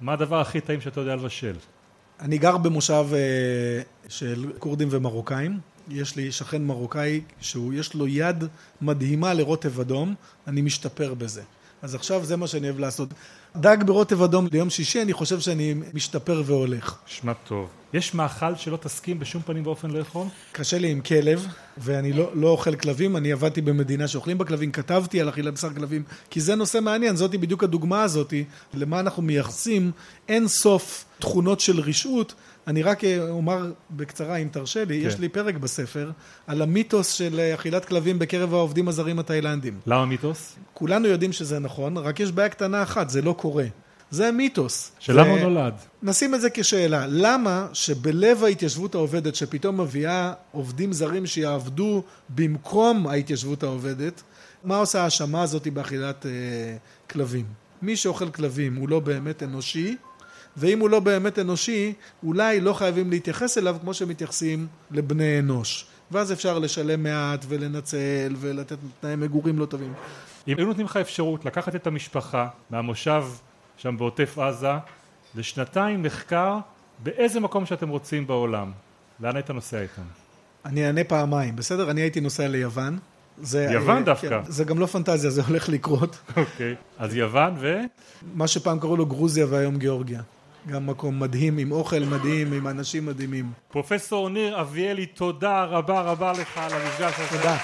מה 0.00 0.12
הדבר 0.12 0.40
הכי 0.40 0.60
טעים 0.60 0.80
שאתה 0.80 1.00
יודע 1.00 1.16
לבשל? 1.16 1.56
אני 2.20 2.38
גר 2.38 2.56
במושב 2.56 3.06
אה, 3.12 3.82
של 4.08 4.52
כורדים 4.58 4.88
ומרוקאים. 4.90 5.60
יש 5.88 6.16
לי 6.16 6.32
שכן 6.32 6.64
מרוקאי 6.64 7.20
שיש 7.40 7.94
לו 7.94 8.08
יד 8.08 8.44
מדהימה 8.80 9.34
לרוטב 9.34 9.80
אדום, 9.80 10.14
אני 10.46 10.62
משתפר 10.62 11.14
בזה. 11.14 11.42
אז 11.82 11.94
עכשיו 11.94 12.24
זה 12.24 12.36
מה 12.36 12.46
שאני 12.46 12.66
אוהב 12.66 12.78
לעשות. 12.78 13.08
דג 13.56 13.76
ברוטב 13.86 14.22
אדום 14.22 14.48
ליום 14.52 14.70
שישי, 14.70 15.02
אני 15.02 15.12
חושב 15.12 15.40
שאני 15.40 15.74
משתפר 15.94 16.42
והולך. 16.46 16.96
נשמע 17.08 17.32
טוב. 17.32 17.68
יש 17.92 18.14
מאכל 18.14 18.54
שלא 18.56 18.76
תסכים 18.76 19.18
בשום 19.18 19.42
פנים 19.42 19.66
ואופן 19.66 19.90
לאכול? 19.90 20.26
קשה 20.52 20.78
לי 20.78 20.90
עם 20.90 21.00
כלב, 21.00 21.46
ואני 21.78 22.12
לא, 22.12 22.30
לא 22.34 22.48
אוכל 22.48 22.76
כלבים, 22.76 23.16
אני 23.16 23.32
עבדתי 23.32 23.60
במדינה 23.60 24.08
שאוכלים 24.08 24.38
בכלבים, 24.38 24.72
כתבתי 24.72 25.20
על 25.20 25.28
אכילת 25.28 25.54
בשר 25.54 25.74
כלבים, 25.74 26.02
כי 26.30 26.40
זה 26.40 26.54
נושא 26.54 26.78
מעניין, 26.82 27.16
זאתי 27.16 27.38
בדיוק 27.38 27.64
הדוגמה 27.64 28.02
הזאתי, 28.02 28.44
למה 28.74 29.00
אנחנו 29.00 29.22
מייחסים 29.22 29.90
אין 30.28 30.48
סוף 30.48 31.04
תכונות 31.18 31.60
של 31.60 31.80
רשעות. 31.80 32.34
אני 32.68 32.82
רק 32.82 33.00
אומר 33.28 33.72
בקצרה, 33.90 34.36
אם 34.36 34.48
תרשה 34.52 34.84
לי, 34.84 35.00
כן. 35.00 35.08
יש 35.08 35.18
לי 35.18 35.28
פרק 35.28 35.54
בספר 35.54 36.10
על 36.46 36.62
המיתוס 36.62 37.12
של 37.12 37.40
אכילת 37.54 37.84
כלבים 37.84 38.18
בקרב 38.18 38.54
העובדים 38.54 38.88
הזרים 38.88 39.18
התאילנדים. 39.18 39.80
למה 39.86 40.06
מיתוס? 40.06 40.56
כולנו 40.74 41.08
יודעים 41.08 41.32
שזה 41.32 41.58
נכון, 41.58 41.96
רק 41.96 42.20
יש 42.20 42.32
בעיה 42.32 42.48
קטנה 42.48 42.82
אחת, 42.82 43.10
זה 43.10 43.22
לא 43.22 43.32
קורה. 43.32 43.64
זה 44.10 44.30
מיתוס. 44.30 44.92
שלמה 44.98 45.30
הוא 45.30 45.38
נולד? 45.38 45.74
נשים 46.02 46.34
את 46.34 46.40
זה 46.40 46.48
כשאלה. 46.54 47.06
למה 47.08 47.66
שבלב 47.72 48.44
ההתיישבות 48.44 48.94
העובדת, 48.94 49.34
שפתאום 49.34 49.80
מביאה 49.80 50.32
עובדים 50.52 50.92
זרים 50.92 51.26
שיעבדו 51.26 52.02
במקום 52.28 53.06
ההתיישבות 53.06 53.62
העובדת, 53.62 54.22
מה 54.64 54.76
עושה 54.76 55.00
ההאשמה 55.00 55.42
הזאת 55.42 55.68
באכילת 55.68 56.26
אה, 56.26 56.30
כלבים? 57.10 57.44
מי 57.82 57.96
שאוכל 57.96 58.30
כלבים 58.30 58.76
הוא 58.76 58.88
לא 58.88 59.00
באמת 59.00 59.42
אנושי, 59.42 59.96
ואם 60.56 60.80
הוא 60.80 60.90
לא 60.90 61.00
באמת 61.00 61.38
אנושי, 61.38 61.92
אולי 62.22 62.60
לא 62.60 62.72
חייבים 62.72 63.10
להתייחס 63.10 63.58
אליו 63.58 63.76
כמו 63.80 63.94
שמתייחסים 63.94 64.66
לבני 64.90 65.38
אנוש. 65.38 65.86
ואז 66.10 66.32
אפשר 66.32 66.58
לשלם 66.58 67.02
מעט 67.02 67.44
ולנצל 67.48 68.34
ולתת 68.36 68.78
תנאי 69.00 69.16
מגורים 69.16 69.58
לא 69.58 69.66
טובים. 69.66 69.92
אם 70.48 70.54
היו 70.58 70.66
נותנים 70.66 70.86
לך 70.86 70.96
אפשרות 70.96 71.44
לקחת 71.44 71.74
את 71.74 71.86
המשפחה 71.86 72.48
מהמושב 72.70 73.24
שם 73.76 73.96
בעוטף 73.96 74.38
עזה 74.38 74.72
לשנתיים 75.34 76.02
מחקר 76.02 76.58
באיזה 76.98 77.40
מקום 77.40 77.66
שאתם 77.66 77.88
רוצים 77.88 78.26
בעולם, 78.26 78.72
לאן 79.20 79.36
היית 79.36 79.50
נוסע 79.50 79.80
איתם? 79.80 80.02
אני 80.64 80.86
אענה 80.86 81.04
פעמיים, 81.04 81.56
בסדר? 81.56 81.90
אני 81.90 82.00
הייתי 82.00 82.20
נוסע 82.20 82.48
ליוון. 82.48 82.98
זה, 83.42 83.68
יוון 83.72 84.04
דווקא. 84.04 84.28
כן, 84.28 84.40
זה 84.46 84.64
גם 84.64 84.78
לא 84.78 84.86
פנטזיה, 84.86 85.30
זה 85.30 85.42
הולך 85.42 85.68
לקרות. 85.68 86.18
אוקיי, 86.36 86.74
אז 86.98 87.14
יוון 87.14 87.54
ו? 87.58 87.80
מה 88.34 88.48
שפעם 88.48 88.80
קראו 88.80 88.96
לו 88.96 89.06
גרוזיה 89.06 89.46
והיום 89.50 89.76
גיאורגיה. 89.76 90.20
גם 90.68 90.86
מקום 90.86 91.20
מדהים, 91.20 91.58
עם 91.58 91.72
אוכל 91.72 91.98
מדהים, 91.98 92.52
עם 92.52 92.68
אנשים 92.68 93.06
מדהימים. 93.06 93.52
פרופסור 93.68 94.28
ניר 94.28 94.60
אביאלי, 94.60 95.06
תודה 95.06 95.64
רבה 95.64 96.00
רבה 96.00 96.32
לך 96.32 96.58
על 96.58 96.72
המפגש 96.72 97.14
הזה. 97.18 97.38
תודה. 97.38 97.56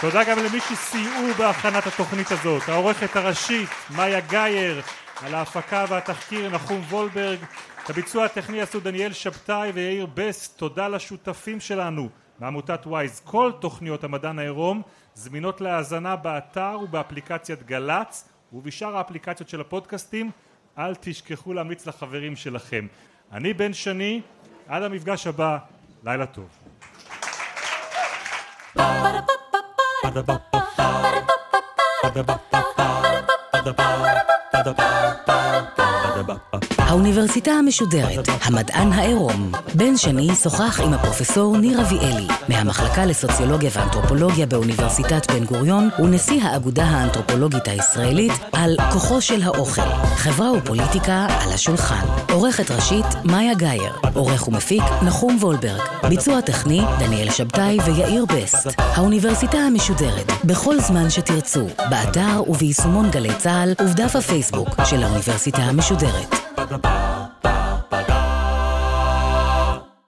תודה 0.00 0.24
גם 0.24 0.38
למי 0.38 0.60
שסייעו 0.60 1.34
בהכנת 1.38 1.86
התוכנית 1.86 2.30
הזאת, 2.30 2.68
העורכת 2.68 3.16
הראשית, 3.16 3.68
מאיה 3.96 4.20
גייר, 4.20 4.82
על 5.22 5.34
ההפקה 5.34 5.84
והתחקיר 5.88 6.50
נחום 6.50 6.80
וולברג, 6.80 7.38
את 7.84 7.90
הביצוע 7.90 8.24
הטכני 8.24 8.60
עשו 8.60 8.80
דניאל 8.80 9.12
שבתאי 9.12 9.70
ויאיר 9.74 10.06
בסט, 10.14 10.58
תודה 10.58 10.88
לשותפים 10.88 11.60
שלנו 11.60 12.08
מעמותת 12.40 12.86
וויז. 12.86 13.20
כל 13.24 13.52
תוכניות 13.60 14.04
המדען 14.04 14.38
העירום 14.38 14.82
זמינות 15.14 15.60
להאזנה 15.60 16.16
באתר 16.16 16.78
ובאפליקציית 16.82 17.62
גל"צ 17.62 18.28
ובשאר 18.52 18.96
האפליקציות 18.96 19.48
של 19.48 19.60
הפודקאסטים 19.60 20.30
אל 20.78 20.94
תשכחו 21.00 21.52
להמליץ 21.52 21.86
לחברים 21.86 22.36
שלכם. 22.36 22.86
אני 23.32 23.54
בן 23.54 23.72
שני, 23.72 24.20
עד 24.68 24.82
המפגש 24.82 25.26
הבא, 25.26 25.58
לילה 26.04 26.26
טוב. 26.26 26.48
Ba-da-ba-ba-ba 36.08 36.77
האוניברסיטה 36.88 37.50
המשודרת, 37.50 38.28
המדען 38.42 38.92
העירום. 38.92 39.52
בן 39.74 39.96
שני 39.96 40.34
שוחח 40.34 40.80
עם 40.80 40.94
הפרופסור 40.94 41.56
ניר 41.56 41.80
אביאלי, 41.80 42.26
מהמחלקה 42.48 43.06
לסוציולוגיה 43.06 43.70
ואנתרופולוגיה 43.72 44.46
באוניברסיטת 44.46 45.30
בן 45.30 45.44
גוריון, 45.44 45.88
ונשיא 45.98 46.42
האגודה 46.42 46.84
האנתרופולוגית 46.84 47.68
הישראלית, 47.68 48.32
על 48.52 48.76
כוחו 48.92 49.20
של 49.20 49.42
האוכל, 49.42 49.90
חברה 50.16 50.52
ופוליטיקה 50.52 51.26
על 51.40 51.52
השולחן. 51.52 52.06
עורכת 52.32 52.70
ראשית, 52.70 53.06
מאיה 53.24 53.54
גאייר. 53.54 53.92
עורך 54.14 54.48
ומפיק, 54.48 54.84
נחום 55.02 55.36
וולברג. 55.40 55.80
ביצוע 56.08 56.40
טכני, 56.40 56.80
דניאל 56.98 57.30
שבתאי 57.30 57.78
ויאיר 57.86 58.24
בסט. 58.26 58.66
האוניברסיטה 58.78 59.58
המשודרת, 59.58 60.32
בכל 60.44 60.80
זמן 60.80 61.10
שתרצו, 61.10 61.66
באתר 61.90 62.42
וביישומון 62.46 63.10
גלי 63.10 63.34
צה"ל 63.38 63.74
ובדף 63.82 64.16
הפייסבוק 64.16 64.68
של 64.84 65.02
האוניברסיטה 65.02 65.62
המשודרת. 65.62 66.47
ba 66.58 66.66
ba 66.66 66.78
ba. 66.78 67.27